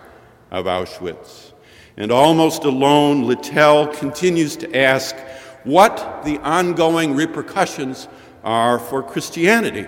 of 0.50 0.66
Auschwitz. 0.66 1.52
And 1.96 2.12
almost 2.12 2.64
alone, 2.64 3.24
Littell 3.24 3.88
continues 3.88 4.56
to 4.56 4.76
ask 4.76 5.16
what 5.64 6.22
the 6.24 6.38
ongoing 6.38 7.14
repercussions 7.14 8.09
are 8.44 8.78
for 8.78 9.02
Christianity, 9.02 9.86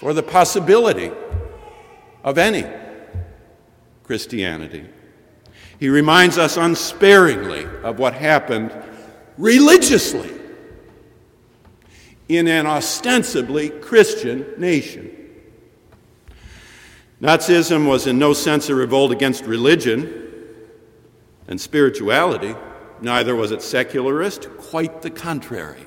for 0.00 0.12
the 0.12 0.22
possibility 0.22 1.10
of 2.22 2.38
any 2.38 2.64
Christianity. 4.04 4.84
He 5.78 5.88
reminds 5.88 6.38
us 6.38 6.56
unsparingly 6.56 7.66
of 7.82 7.98
what 7.98 8.14
happened 8.14 8.72
religiously 9.36 10.32
in 12.28 12.48
an 12.48 12.66
ostensibly 12.66 13.70
Christian 13.70 14.46
nation. 14.58 15.12
Nazism 17.20 17.88
was 17.88 18.06
in 18.06 18.18
no 18.18 18.32
sense 18.32 18.68
a 18.68 18.74
revolt 18.74 19.12
against 19.12 19.44
religion 19.44 20.24
and 21.48 21.60
spirituality, 21.60 22.54
neither 23.00 23.34
was 23.34 23.52
it 23.52 23.62
secularist, 23.62 24.48
quite 24.58 25.02
the 25.02 25.10
contrary. 25.10 25.86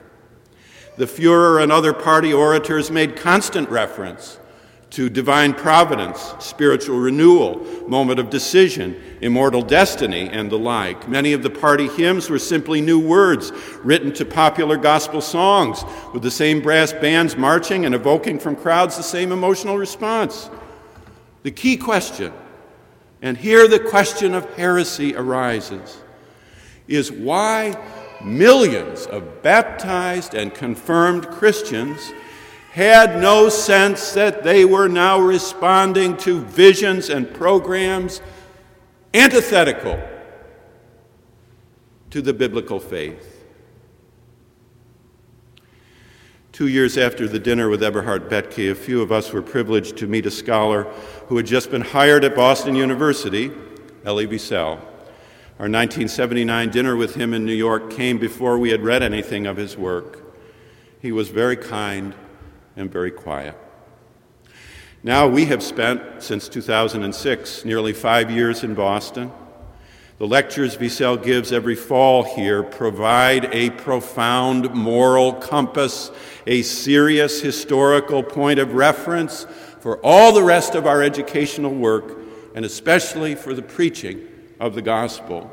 The 0.99 1.05
Fuhrer 1.05 1.63
and 1.63 1.71
other 1.71 1.93
party 1.93 2.33
orators 2.33 2.91
made 2.91 3.15
constant 3.15 3.69
reference 3.69 4.37
to 4.89 5.09
divine 5.09 5.53
providence, 5.53 6.33
spiritual 6.39 6.99
renewal, 6.99 7.65
moment 7.87 8.19
of 8.19 8.29
decision, 8.29 9.01
immortal 9.21 9.61
destiny, 9.61 10.27
and 10.29 10.51
the 10.51 10.59
like. 10.59 11.07
Many 11.07 11.31
of 11.31 11.41
the 11.41 11.49
party 11.49 11.87
hymns 11.87 12.29
were 12.29 12.37
simply 12.37 12.81
new 12.81 12.99
words 12.99 13.53
written 13.81 14.11
to 14.15 14.25
popular 14.25 14.75
gospel 14.75 15.21
songs, 15.21 15.85
with 16.13 16.21
the 16.21 16.29
same 16.29 16.59
brass 16.59 16.91
bands 16.91 17.37
marching 17.37 17.85
and 17.85 17.95
evoking 17.95 18.37
from 18.37 18.57
crowds 18.57 18.97
the 18.97 19.03
same 19.03 19.31
emotional 19.31 19.77
response. 19.77 20.49
The 21.43 21.51
key 21.51 21.77
question, 21.77 22.33
and 23.21 23.37
here 23.37 23.69
the 23.69 23.79
question 23.79 24.33
of 24.33 24.53
heresy 24.55 25.15
arises, 25.15 26.01
is 26.89 27.09
why 27.09 27.77
millions 28.23 29.05
of 29.05 29.41
baptized 29.41 30.33
and 30.33 30.53
confirmed 30.53 31.27
Christians 31.29 32.11
had 32.71 33.19
no 33.19 33.49
sense 33.49 34.11
that 34.13 34.43
they 34.43 34.63
were 34.63 34.87
now 34.87 35.19
responding 35.19 36.15
to 36.17 36.39
visions 36.41 37.09
and 37.09 37.33
programs 37.33 38.21
antithetical 39.13 39.99
to 42.11 42.21
the 42.21 42.33
biblical 42.33 42.79
faith. 42.79 43.35
Two 46.51 46.67
years 46.67 46.97
after 46.97 47.27
the 47.27 47.39
dinner 47.39 47.69
with 47.69 47.81
Eberhard 47.81 48.29
Bethge, 48.29 48.71
a 48.71 48.75
few 48.75 49.01
of 49.01 49.11
us 49.11 49.31
were 49.31 49.41
privileged 49.41 49.97
to 49.97 50.07
meet 50.07 50.25
a 50.25 50.31
scholar 50.31 50.83
who 51.27 51.37
had 51.37 51.45
just 51.45 51.71
been 51.71 51.81
hired 51.81 52.23
at 52.25 52.35
Boston 52.35 52.75
University, 52.75 53.51
Elie 54.03 54.27
Wiesel. 54.27 54.88
Our 55.59 55.65
1979 55.65 56.69
dinner 56.69 56.95
with 56.95 57.15
him 57.15 57.33
in 57.33 57.45
New 57.45 57.51
York 57.51 57.91
came 57.91 58.17
before 58.17 58.57
we 58.57 58.69
had 58.69 58.81
read 58.81 59.03
anything 59.03 59.45
of 59.45 59.57
his 59.57 59.75
work. 59.75 60.23
He 61.01 61.11
was 61.11 61.27
very 61.27 61.57
kind 61.57 62.15
and 62.77 62.89
very 62.89 63.11
quiet. 63.11 63.57
Now, 65.03 65.27
we 65.27 65.47
have 65.47 65.61
spent, 65.61 66.23
since 66.23 66.47
2006, 66.47 67.65
nearly 67.65 67.91
five 67.91 68.31
years 68.31 68.63
in 68.63 68.73
Boston. 68.73 69.33
The 70.17 70.27
lectures 70.27 70.77
Wiesel 70.77 71.21
gives 71.21 71.51
every 71.51 71.75
fall 71.75 72.23
here 72.23 72.63
provide 72.63 73.53
a 73.53 73.71
profound 73.71 74.73
moral 74.73 75.33
compass, 75.33 76.09
a 76.47 76.61
serious 76.61 77.41
historical 77.41 78.23
point 78.23 78.59
of 78.59 78.75
reference 78.75 79.45
for 79.81 79.97
all 80.05 80.31
the 80.31 80.43
rest 80.43 80.75
of 80.75 80.87
our 80.87 81.03
educational 81.03 81.73
work, 81.75 82.17
and 82.55 82.63
especially 82.63 83.35
for 83.35 83.53
the 83.53 83.61
preaching 83.61 84.28
of 84.59 84.75
the 84.75 84.81
gospel. 84.81 85.49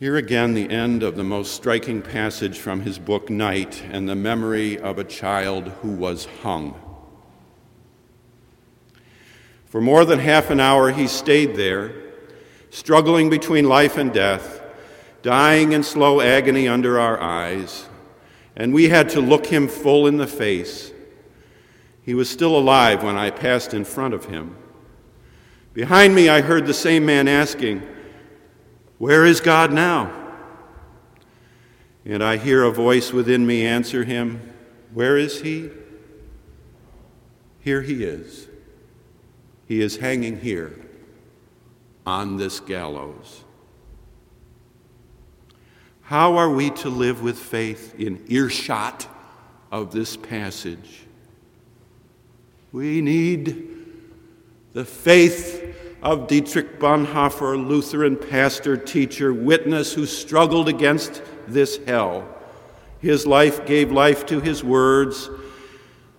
Here 0.00 0.16
again, 0.16 0.54
the 0.54 0.68
end 0.68 1.04
of 1.04 1.14
the 1.14 1.22
most 1.22 1.54
striking 1.54 2.02
passage 2.02 2.58
from 2.58 2.80
his 2.80 2.98
book, 2.98 3.30
Night, 3.30 3.82
and 3.90 4.08
the 4.08 4.16
memory 4.16 4.76
of 4.76 4.98
a 4.98 5.04
child 5.04 5.68
who 5.82 5.90
was 5.90 6.26
hung. 6.42 6.74
For 9.66 9.80
more 9.80 10.04
than 10.04 10.18
half 10.18 10.50
an 10.50 10.58
hour, 10.58 10.90
he 10.90 11.06
stayed 11.06 11.54
there, 11.54 11.94
struggling 12.70 13.30
between 13.30 13.68
life 13.68 13.96
and 13.96 14.12
death, 14.12 14.62
dying 15.22 15.72
in 15.72 15.84
slow 15.84 16.20
agony 16.20 16.66
under 16.66 16.98
our 16.98 17.20
eyes, 17.20 17.86
and 18.56 18.74
we 18.74 18.88
had 18.88 19.08
to 19.10 19.20
look 19.20 19.46
him 19.46 19.68
full 19.68 20.08
in 20.08 20.16
the 20.16 20.26
face. 20.26 20.92
He 22.02 22.14
was 22.14 22.28
still 22.28 22.58
alive 22.58 23.02
when 23.02 23.16
I 23.16 23.30
passed 23.30 23.72
in 23.72 23.84
front 23.84 24.12
of 24.12 24.26
him. 24.26 24.56
Behind 25.74 26.14
me, 26.14 26.28
I 26.28 26.40
heard 26.40 26.66
the 26.66 26.74
same 26.74 27.04
man 27.04 27.28
asking, 27.28 27.82
where 28.98 29.26
is 29.26 29.40
God 29.40 29.72
now? 29.72 30.12
And 32.04 32.22
I 32.22 32.36
hear 32.36 32.62
a 32.62 32.70
voice 32.70 33.12
within 33.12 33.46
me 33.46 33.66
answer 33.66 34.04
him, 34.04 34.52
Where 34.92 35.16
is 35.16 35.40
he? 35.40 35.70
Here 37.60 37.82
he 37.82 38.04
is. 38.04 38.46
He 39.66 39.80
is 39.80 39.96
hanging 39.96 40.40
here 40.40 40.78
on 42.06 42.36
this 42.36 42.60
gallows. 42.60 43.42
How 46.02 46.36
are 46.36 46.50
we 46.50 46.70
to 46.70 46.90
live 46.90 47.22
with 47.22 47.38
faith 47.38 47.98
in 47.98 48.22
earshot 48.28 49.08
of 49.72 49.90
this 49.90 50.16
passage? 50.16 51.00
We 52.70 53.00
need 53.00 53.68
the 54.74 54.84
faith 54.84 55.63
of 56.04 56.26
Dietrich 56.26 56.78
Bonhoeffer, 56.78 57.56
Lutheran 57.56 58.14
pastor, 58.14 58.76
teacher, 58.76 59.32
witness 59.32 59.94
who 59.94 60.04
struggled 60.04 60.68
against 60.68 61.22
this 61.48 61.80
hell. 61.86 62.28
His 63.00 63.26
life 63.26 63.64
gave 63.64 63.90
life 63.90 64.26
to 64.26 64.40
his 64.40 64.62
words. 64.62 65.30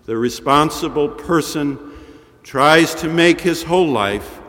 The 0.06 0.18
responsible 0.18 1.10
person 1.10 1.94
tries 2.42 2.96
to 2.96 3.08
make 3.08 3.42
his 3.42 3.62
whole 3.62 3.88
life 3.88 4.40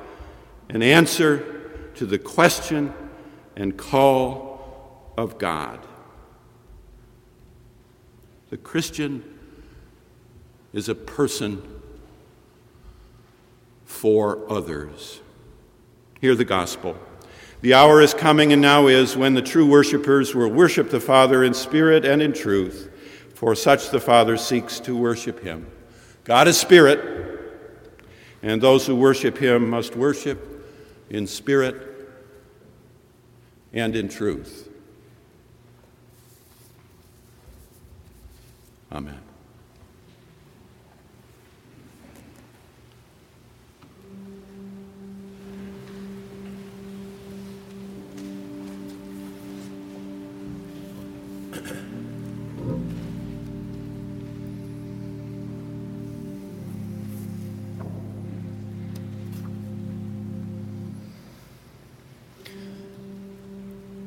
an 0.70 0.82
answer 0.82 1.90
to 1.96 2.06
the 2.06 2.18
question 2.18 2.94
and 3.56 3.76
call 3.76 5.12
of 5.18 5.36
God. 5.38 5.80
The 8.48 8.56
Christian 8.56 9.22
is 10.72 10.88
a 10.88 10.94
person 10.94 11.62
for 13.84 14.50
others. 14.50 15.20
Hear 16.20 16.34
the 16.34 16.44
gospel. 16.44 16.96
The 17.60 17.74
hour 17.74 18.00
is 18.00 18.14
coming 18.14 18.52
and 18.52 18.62
now 18.62 18.86
is 18.86 19.16
when 19.16 19.34
the 19.34 19.42
true 19.42 19.66
worshippers 19.66 20.34
will 20.34 20.48
worship 20.48 20.90
the 20.90 21.00
Father 21.00 21.42
in 21.42 21.54
spirit 21.54 22.04
and 22.04 22.22
in 22.22 22.32
truth, 22.32 22.90
for 23.34 23.54
such 23.54 23.90
the 23.90 24.00
Father 24.00 24.36
seeks 24.36 24.78
to 24.80 24.96
worship 24.96 25.42
him. 25.42 25.66
God 26.24 26.48
is 26.48 26.58
spirit, 26.58 27.00
and 28.42 28.60
those 28.60 28.86
who 28.86 28.96
worship 28.96 29.38
him 29.38 29.70
must 29.70 29.96
worship 29.96 30.64
in 31.10 31.26
spirit 31.26 31.76
and 33.72 33.94
in 33.94 34.08
truth. 34.08 34.68
Amen. 38.92 39.25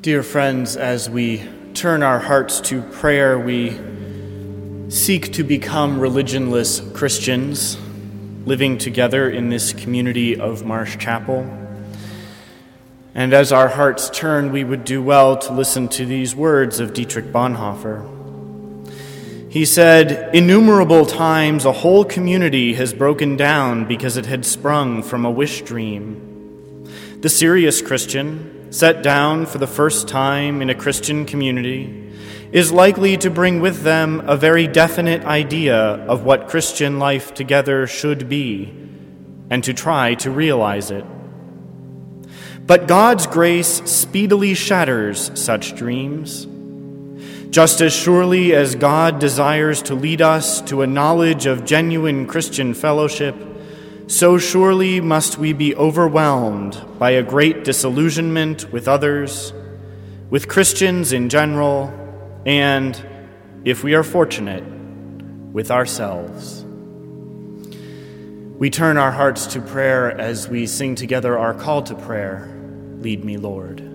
Dear 0.02 0.22
friends, 0.22 0.78
as 0.78 1.10
we 1.10 1.42
turn 1.74 2.02
our 2.02 2.20
hearts 2.20 2.62
to 2.62 2.80
prayer, 2.80 3.38
we 3.38 3.78
seek 4.88 5.34
to 5.34 5.44
become 5.44 6.00
religionless 6.00 6.94
Christians 6.94 7.76
living 8.46 8.78
together 8.78 9.28
in 9.28 9.50
this 9.50 9.74
community 9.74 10.40
of 10.40 10.64
Marsh 10.64 10.96
Chapel. 10.96 11.40
And 13.14 13.34
as 13.34 13.52
our 13.52 13.68
hearts 13.68 14.08
turn, 14.08 14.52
we 14.52 14.64
would 14.64 14.86
do 14.86 15.02
well 15.02 15.36
to 15.36 15.52
listen 15.52 15.86
to 15.88 16.06
these 16.06 16.34
words 16.34 16.80
of 16.80 16.94
Dietrich 16.94 17.26
Bonhoeffer. 17.26 18.02
He 19.52 19.66
said, 19.66 20.34
Innumerable 20.34 21.04
times 21.04 21.66
a 21.66 21.72
whole 21.72 22.06
community 22.06 22.72
has 22.72 22.94
broken 22.94 23.36
down 23.36 23.86
because 23.86 24.16
it 24.16 24.24
had 24.24 24.46
sprung 24.46 25.02
from 25.02 25.26
a 25.26 25.30
wish 25.30 25.60
dream. 25.60 26.88
The 27.20 27.28
serious 27.28 27.82
Christian, 27.82 28.56
set 28.70 29.02
down 29.02 29.46
for 29.46 29.58
the 29.58 29.66
first 29.66 30.08
time 30.08 30.62
in 30.62 30.70
a 30.70 30.74
Christian 30.74 31.26
community, 31.26 32.12
is 32.52 32.72
likely 32.72 33.16
to 33.16 33.30
bring 33.30 33.60
with 33.60 33.82
them 33.82 34.22
a 34.26 34.36
very 34.36 34.66
definite 34.66 35.24
idea 35.24 35.76
of 35.76 36.24
what 36.24 36.48
Christian 36.48 36.98
life 36.98 37.34
together 37.34 37.86
should 37.86 38.28
be 38.28 38.66
and 39.50 39.62
to 39.64 39.74
try 39.74 40.14
to 40.14 40.30
realize 40.30 40.90
it. 40.90 41.04
But 42.66 42.86
God's 42.86 43.26
grace 43.26 43.82
speedily 43.90 44.54
shatters 44.54 45.32
such 45.34 45.74
dreams. 45.74 46.46
Just 47.50 47.80
as 47.80 47.92
surely 47.92 48.54
as 48.54 48.76
God 48.76 49.18
desires 49.18 49.82
to 49.82 49.96
lead 49.96 50.22
us 50.22 50.60
to 50.62 50.82
a 50.82 50.86
knowledge 50.86 51.46
of 51.46 51.64
genuine 51.64 52.26
Christian 52.26 52.74
fellowship, 52.74 53.34
so 54.10 54.38
surely 54.38 55.00
must 55.00 55.38
we 55.38 55.52
be 55.52 55.72
overwhelmed 55.76 56.84
by 56.98 57.12
a 57.12 57.22
great 57.22 57.62
disillusionment 57.62 58.72
with 58.72 58.88
others, 58.88 59.52
with 60.30 60.48
Christians 60.48 61.12
in 61.12 61.28
general, 61.28 61.94
and, 62.44 63.00
if 63.64 63.84
we 63.84 63.94
are 63.94 64.02
fortunate, 64.02 64.64
with 65.52 65.70
ourselves. 65.70 66.64
We 68.58 68.68
turn 68.68 68.96
our 68.96 69.12
hearts 69.12 69.46
to 69.46 69.60
prayer 69.60 70.10
as 70.10 70.48
we 70.48 70.66
sing 70.66 70.96
together 70.96 71.38
our 71.38 71.54
call 71.54 71.82
to 71.84 71.94
prayer 71.94 72.48
Lead 73.00 73.24
me, 73.24 73.36
Lord. 73.36 73.89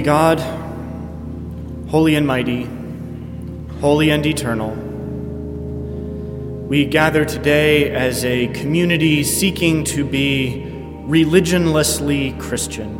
Holy 0.00 0.06
God, 0.06 0.40
holy 1.90 2.14
and 2.14 2.26
mighty, 2.26 2.66
holy 3.82 4.08
and 4.08 4.24
eternal, 4.24 4.70
we 6.66 6.86
gather 6.86 7.26
today 7.26 7.90
as 7.90 8.24
a 8.24 8.46
community 8.46 9.22
seeking 9.22 9.84
to 9.84 10.02
be 10.02 10.64
religionlessly 11.06 12.40
Christian. 12.40 12.96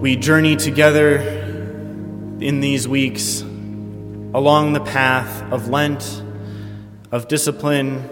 We 0.00 0.16
journey 0.16 0.56
together 0.56 1.18
in 2.40 2.58
these 2.58 2.88
weeks 2.88 3.42
along 3.42 4.72
the 4.72 4.80
path 4.80 5.44
of 5.52 5.68
Lent, 5.68 6.24
of 7.12 7.28
discipline, 7.28 8.02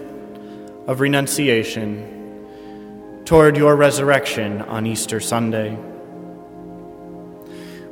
of 0.87 1.01
renunciation, 1.01 2.05
toward 3.25 3.57
your 3.57 3.75
resurrection 3.75 4.61
on 4.61 4.85
Easter 4.85 5.19
Sunday. 5.19 5.77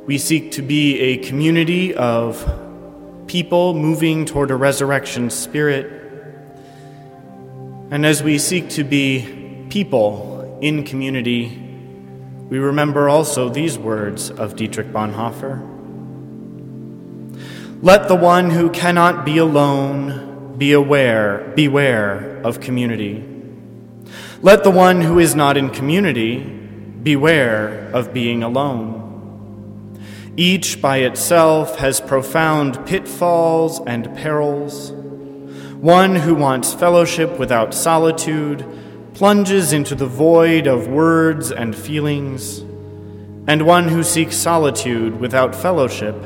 We 0.06 0.18
seek 0.18 0.52
to 0.52 0.62
be 0.62 1.00
a 1.00 1.16
community 1.16 1.94
of 1.94 2.44
people 3.26 3.72
moving 3.72 4.26
toward 4.26 4.50
a 4.50 4.54
resurrection 4.54 5.30
spirit. 5.30 5.86
And 7.90 8.04
as 8.04 8.22
we 8.22 8.36
seek 8.36 8.68
to 8.70 8.84
be 8.84 9.66
people 9.70 10.58
in 10.60 10.84
community, 10.84 11.58
we 12.50 12.58
remember 12.58 13.08
also 13.08 13.48
these 13.48 13.78
words 13.78 14.30
of 14.30 14.56
Dietrich 14.56 14.88
Bonhoeffer 14.88 15.72
Let 17.80 18.06
the 18.06 18.14
one 18.14 18.50
who 18.50 18.68
cannot 18.68 19.24
be 19.24 19.38
alone 19.38 20.58
be 20.58 20.72
aware, 20.72 21.50
beware 21.56 22.42
of 22.44 22.60
community. 22.60 23.24
Let 24.42 24.64
the 24.64 24.70
one 24.70 25.00
who 25.00 25.18
is 25.18 25.34
not 25.34 25.56
in 25.56 25.70
community 25.70 26.40
beware 26.40 27.90
of 27.94 28.12
being 28.12 28.42
alone. 28.42 29.03
Each 30.36 30.80
by 30.80 30.98
itself 30.98 31.76
has 31.78 32.00
profound 32.00 32.84
pitfalls 32.86 33.80
and 33.86 34.14
perils. 34.16 34.90
One 35.80 36.16
who 36.16 36.34
wants 36.34 36.74
fellowship 36.74 37.38
without 37.38 37.72
solitude 37.72 38.64
plunges 39.14 39.72
into 39.72 39.94
the 39.94 40.06
void 40.06 40.66
of 40.66 40.88
words 40.88 41.52
and 41.52 41.76
feelings, 41.76 42.58
and 43.46 43.62
one 43.62 43.88
who 43.88 44.02
seeks 44.02 44.36
solitude 44.36 45.20
without 45.20 45.54
fellowship 45.54 46.16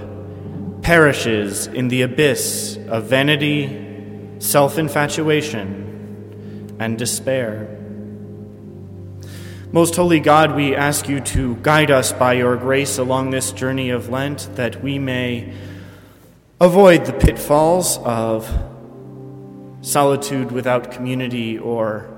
perishes 0.80 1.66
in 1.66 1.88
the 1.88 2.00
abyss 2.00 2.78
of 2.88 3.04
vanity, 3.04 4.38
self 4.38 4.78
infatuation, 4.78 6.74
and 6.78 6.96
despair. 6.96 7.77
Most 9.70 9.96
holy 9.96 10.18
God, 10.18 10.56
we 10.56 10.74
ask 10.74 11.10
you 11.10 11.20
to 11.20 11.56
guide 11.56 11.90
us 11.90 12.10
by 12.10 12.32
your 12.32 12.56
grace 12.56 12.96
along 12.96 13.32
this 13.32 13.52
journey 13.52 13.90
of 13.90 14.08
Lent 14.08 14.48
that 14.54 14.82
we 14.82 14.98
may 14.98 15.52
avoid 16.58 17.04
the 17.04 17.12
pitfalls 17.12 17.98
of 17.98 18.50
solitude 19.82 20.52
without 20.52 20.90
community 20.90 21.58
or 21.58 22.08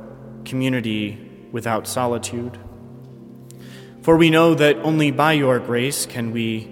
community 0.45 1.19
without 1.51 1.89
solitude. 1.89 2.57
For 4.03 4.17
we 4.17 4.31
know 4.31 4.55
that 4.55 4.77
only 4.77 5.11
by 5.11 5.33
your 5.33 5.59
grace 5.59 6.07
can 6.07 6.31
we 6.31 6.71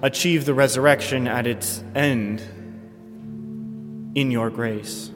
achieve 0.00 0.46
the 0.46 0.54
resurrection 0.54 1.28
at 1.28 1.46
its 1.46 1.84
end 1.94 2.40
in 4.14 4.30
your 4.30 4.48
grace. 4.48 5.10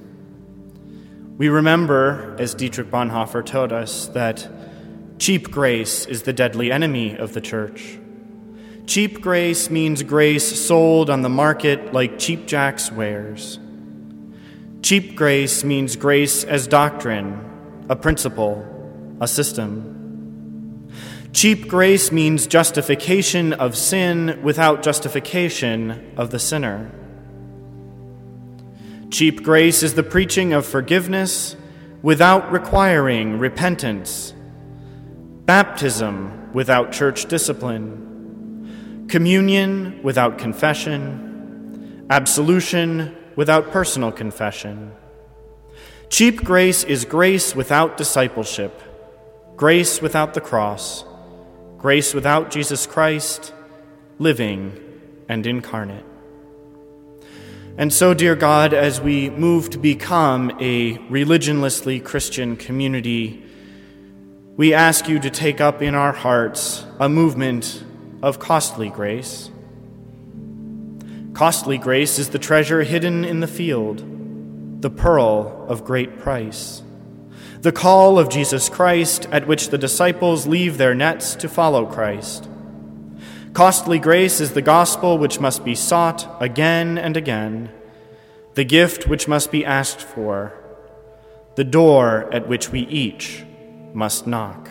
We 1.38 1.48
remember, 1.48 2.36
as 2.38 2.54
Dietrich 2.54 2.90
Bonhoeffer 2.90 3.44
told 3.44 3.72
us, 3.72 4.08
that 4.08 4.48
cheap 5.18 5.50
grace 5.50 6.04
is 6.04 6.22
the 6.22 6.32
deadly 6.32 6.70
enemy 6.70 7.16
of 7.16 7.32
the 7.32 7.40
church. 7.40 7.98
Cheap 8.86 9.22
grace 9.22 9.70
means 9.70 10.02
grace 10.02 10.60
sold 10.60 11.08
on 11.08 11.22
the 11.22 11.30
market 11.30 11.92
like 11.92 12.18
cheap 12.18 12.46
jack's 12.46 12.92
wares. 12.92 13.58
Cheap 14.82 15.16
grace 15.16 15.64
means 15.64 15.96
grace 15.96 16.44
as 16.44 16.66
doctrine, 16.66 17.86
a 17.88 17.96
principle, 17.96 18.66
a 19.20 19.26
system. 19.26 20.90
Cheap 21.32 21.66
grace 21.66 22.12
means 22.12 22.46
justification 22.46 23.54
of 23.54 23.74
sin 23.74 24.40
without 24.42 24.82
justification 24.82 26.12
of 26.18 26.30
the 26.30 26.38
sinner. 26.38 26.90
Cheap 29.12 29.42
grace 29.42 29.82
is 29.82 29.92
the 29.92 30.02
preaching 30.02 30.54
of 30.54 30.64
forgiveness 30.64 31.54
without 32.00 32.50
requiring 32.50 33.38
repentance, 33.38 34.32
baptism 35.44 36.50
without 36.54 36.92
church 36.92 37.26
discipline, 37.26 39.06
communion 39.10 40.00
without 40.02 40.38
confession, 40.38 42.06
absolution 42.08 43.14
without 43.36 43.70
personal 43.70 44.12
confession. 44.12 44.92
Cheap 46.08 46.42
grace 46.42 46.82
is 46.82 47.04
grace 47.04 47.54
without 47.54 47.98
discipleship, 47.98 48.80
grace 49.56 50.00
without 50.00 50.32
the 50.32 50.40
cross, 50.40 51.04
grace 51.76 52.14
without 52.14 52.50
Jesus 52.50 52.86
Christ, 52.86 53.52
living 54.18 54.80
and 55.28 55.46
incarnate. 55.46 56.06
And 57.78 57.90
so, 57.90 58.12
dear 58.12 58.36
God, 58.36 58.74
as 58.74 59.00
we 59.00 59.30
move 59.30 59.70
to 59.70 59.78
become 59.78 60.50
a 60.60 60.98
religionlessly 61.08 62.04
Christian 62.04 62.54
community, 62.54 63.42
we 64.58 64.74
ask 64.74 65.08
you 65.08 65.18
to 65.18 65.30
take 65.30 65.58
up 65.58 65.80
in 65.80 65.94
our 65.94 66.12
hearts 66.12 66.84
a 67.00 67.08
movement 67.08 67.82
of 68.22 68.38
costly 68.38 68.90
grace. 68.90 69.50
Costly 71.32 71.78
grace 71.78 72.18
is 72.18 72.28
the 72.28 72.38
treasure 72.38 72.82
hidden 72.82 73.24
in 73.24 73.40
the 73.40 73.46
field, 73.46 74.04
the 74.82 74.90
pearl 74.90 75.64
of 75.66 75.82
great 75.82 76.18
price. 76.18 76.82
The 77.62 77.72
call 77.72 78.18
of 78.18 78.28
Jesus 78.28 78.68
Christ, 78.68 79.26
at 79.32 79.46
which 79.46 79.70
the 79.70 79.78
disciples 79.78 80.46
leave 80.46 80.76
their 80.76 80.94
nets 80.94 81.34
to 81.36 81.48
follow 81.48 81.86
Christ. 81.86 82.50
Costly 83.52 83.98
grace 83.98 84.40
is 84.40 84.52
the 84.52 84.62
gospel 84.62 85.18
which 85.18 85.38
must 85.38 85.62
be 85.62 85.74
sought 85.74 86.26
again 86.40 86.96
and 86.96 87.18
again, 87.18 87.70
the 88.54 88.64
gift 88.64 89.06
which 89.06 89.28
must 89.28 89.52
be 89.52 89.62
asked 89.62 90.00
for, 90.00 90.54
the 91.56 91.64
door 91.64 92.32
at 92.32 92.48
which 92.48 92.70
we 92.70 92.80
each 92.80 93.44
must 93.92 94.26
knock. 94.26 94.70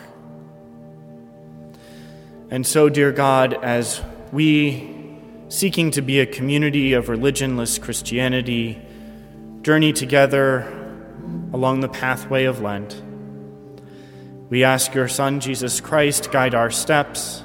And 2.50 2.66
so, 2.66 2.88
dear 2.88 3.12
God, 3.12 3.54
as 3.54 4.02
we, 4.32 5.16
seeking 5.48 5.92
to 5.92 6.02
be 6.02 6.18
a 6.18 6.26
community 6.26 6.92
of 6.92 7.06
religionless 7.06 7.80
Christianity, 7.80 8.82
journey 9.62 9.92
together 9.92 10.66
along 11.52 11.80
the 11.80 11.88
pathway 11.88 12.46
of 12.46 12.60
Lent, 12.60 13.00
we 14.50 14.64
ask 14.64 14.92
your 14.92 15.06
Son, 15.06 15.38
Jesus 15.38 15.80
Christ, 15.80 16.32
guide 16.32 16.56
our 16.56 16.70
steps 16.70 17.44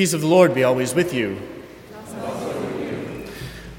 Peace 0.00 0.14
of 0.14 0.22
the 0.22 0.26
Lord 0.26 0.54
be 0.54 0.64
always 0.64 0.94
with 0.94 1.12
you. 1.12 1.38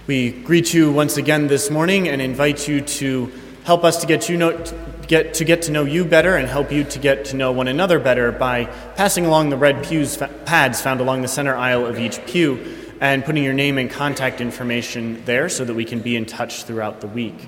We 0.06 0.30
greet 0.30 0.72
you 0.72 0.92
once 0.92 1.18
again 1.18 1.48
this 1.48 1.72
morning 1.72 2.08
and 2.08 2.22
invite 2.22 2.68
you 2.68 2.82
to 2.82 3.32
help 3.64 3.84
us 3.84 4.02
to 4.02 4.06
get 4.06 4.30
you 4.30 4.38
know, 4.38 4.64
get 5.08 5.34
to 5.34 5.44
get 5.44 5.64
to 5.64 5.72
know 5.72 5.84
you 5.84 6.06
better 6.06 6.36
and 6.36 6.48
help 6.48 6.72
you 6.72 6.84
to 6.84 7.00
get 7.00 7.26
to 7.26 7.36
know 7.36 7.52
one 7.52 7.68
another 7.68 7.98
better 7.98 8.32
by 8.32 8.66
passing 8.96 9.26
along 9.26 9.50
the 9.50 9.58
red 9.58 9.84
pews 9.84 10.16
pads 10.46 10.80
found 10.80 11.00
along 11.00 11.24
the 11.24 11.28
center 11.28 11.56
aisle 11.56 11.88
of 11.88 11.98
each 11.98 12.24
pew 12.28 12.78
and 13.00 13.26
putting 13.26 13.44
your 13.44 13.54
name 13.54 13.80
and 13.80 13.90
contact 13.90 14.42
information 14.42 15.26
there 15.26 15.50
so 15.50 15.66
that 15.66 15.74
we 15.74 15.86
can 15.86 16.02
be 16.02 16.16
in 16.16 16.28
touch 16.28 16.66
throughout 16.66 17.02
the 17.02 17.08
week. 17.08 17.48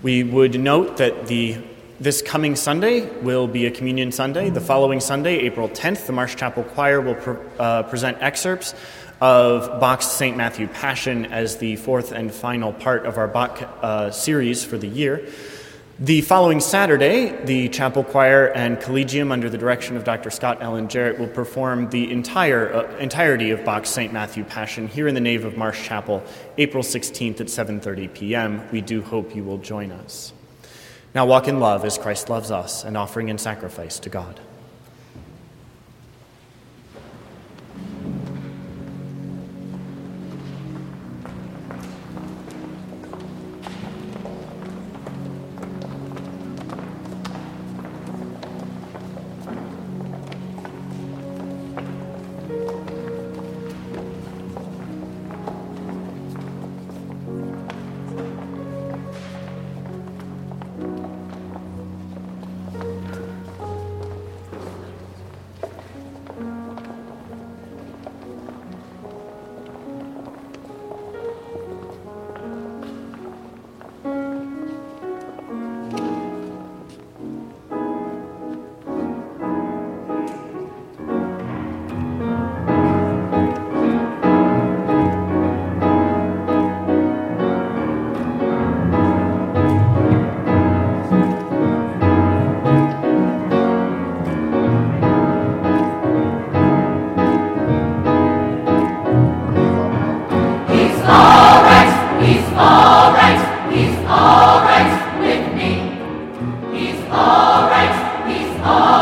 We 0.00 0.22
would 0.22 0.60
note 0.60 0.98
that 0.98 1.26
the 1.26 1.58
this 2.00 2.22
coming 2.22 2.56
Sunday 2.56 3.06
will 3.20 3.46
be 3.46 3.66
a 3.66 3.70
Communion 3.70 4.10
Sunday. 4.10 4.48
The 4.48 4.60
following 4.60 5.00
Sunday, 5.00 5.40
April 5.40 5.68
10th, 5.68 6.06
the 6.06 6.12
Marsh 6.12 6.34
Chapel 6.34 6.64
Choir 6.64 7.02
will 7.02 7.14
pre- 7.14 7.36
uh, 7.58 7.82
present 7.82 8.16
excerpts 8.22 8.74
of 9.20 9.78
Bach's 9.80 10.06
St. 10.06 10.34
Matthew 10.34 10.66
Passion 10.66 11.26
as 11.26 11.58
the 11.58 11.76
fourth 11.76 12.12
and 12.12 12.32
final 12.32 12.72
part 12.72 13.04
of 13.04 13.18
our 13.18 13.28
Bach 13.28 13.60
uh, 13.82 14.10
series 14.10 14.64
for 14.64 14.78
the 14.78 14.88
year. 14.88 15.28
The 15.98 16.22
following 16.22 16.60
Saturday, 16.60 17.36
the 17.44 17.68
Chapel 17.68 18.02
Choir 18.02 18.46
and 18.46 18.80
Collegium, 18.80 19.30
under 19.30 19.50
the 19.50 19.58
direction 19.58 19.98
of 19.98 20.04
Dr. 20.04 20.30
Scott 20.30 20.62
Allen 20.62 20.88
Jarrett, 20.88 21.18
will 21.18 21.28
perform 21.28 21.90
the 21.90 22.10
entire 22.10 22.72
uh, 22.72 22.96
entirety 22.96 23.50
of 23.50 23.62
Bach's 23.66 23.90
St. 23.90 24.10
Matthew 24.10 24.44
Passion 24.44 24.88
here 24.88 25.06
in 25.06 25.14
the 25.14 25.20
nave 25.20 25.44
of 25.44 25.58
Marsh 25.58 25.84
Chapel, 25.84 26.22
April 26.56 26.82
16th 26.82 27.42
at 27.42 27.48
7:30 27.48 28.14
p.m. 28.14 28.66
We 28.72 28.80
do 28.80 29.02
hope 29.02 29.36
you 29.36 29.44
will 29.44 29.58
join 29.58 29.92
us. 29.92 30.32
Now 31.14 31.26
walk 31.26 31.48
in 31.48 31.58
love 31.58 31.84
as 31.84 31.98
Christ 31.98 32.28
loves 32.28 32.50
us, 32.50 32.84
an 32.84 32.94
offering 32.96 33.30
and 33.30 33.40
sacrifice 33.40 33.98
to 34.00 34.08
God. 34.08 34.40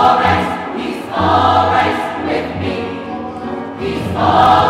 always, 0.09 0.49
he's 0.81 1.03
always 1.13 1.99
with 2.25 2.49
me. 2.63 2.77
He's 3.79 4.17
always. 4.17 4.68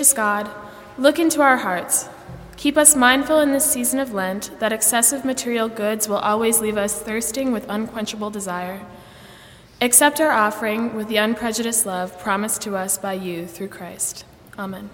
Gracious 0.00 0.14
God, 0.14 0.50
look 0.96 1.18
into 1.18 1.42
our 1.42 1.58
hearts. 1.58 2.08
Keep 2.56 2.78
us 2.78 2.96
mindful 2.96 3.38
in 3.40 3.52
this 3.52 3.70
season 3.70 3.98
of 3.98 4.14
Lent 4.14 4.50
that 4.58 4.72
excessive 4.72 5.26
material 5.26 5.68
goods 5.68 6.08
will 6.08 6.16
always 6.16 6.58
leave 6.58 6.78
us 6.78 7.02
thirsting 7.02 7.52
with 7.52 7.68
unquenchable 7.68 8.30
desire. 8.30 8.80
Accept 9.82 10.18
our 10.18 10.30
offering 10.30 10.94
with 10.94 11.08
the 11.08 11.18
unprejudiced 11.18 11.84
love 11.84 12.18
promised 12.18 12.62
to 12.62 12.76
us 12.76 12.96
by 12.96 13.12
you 13.12 13.46
through 13.46 13.68
Christ. 13.68 14.24
Amen. 14.58 14.88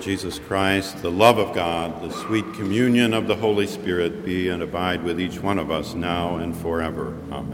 Jesus 0.00 0.38
Christ, 0.38 1.02
the 1.02 1.10
love 1.10 1.38
of 1.38 1.54
God, 1.54 2.02
the 2.02 2.10
sweet 2.10 2.44
communion 2.54 3.14
of 3.14 3.26
the 3.26 3.36
Holy 3.36 3.66
Spirit 3.66 4.24
be 4.24 4.48
and 4.48 4.62
abide 4.62 5.02
with 5.02 5.20
each 5.20 5.40
one 5.40 5.58
of 5.58 5.70
us 5.70 5.94
now 5.94 6.36
and 6.36 6.56
forever. 6.56 7.16
Amen. 7.30 7.45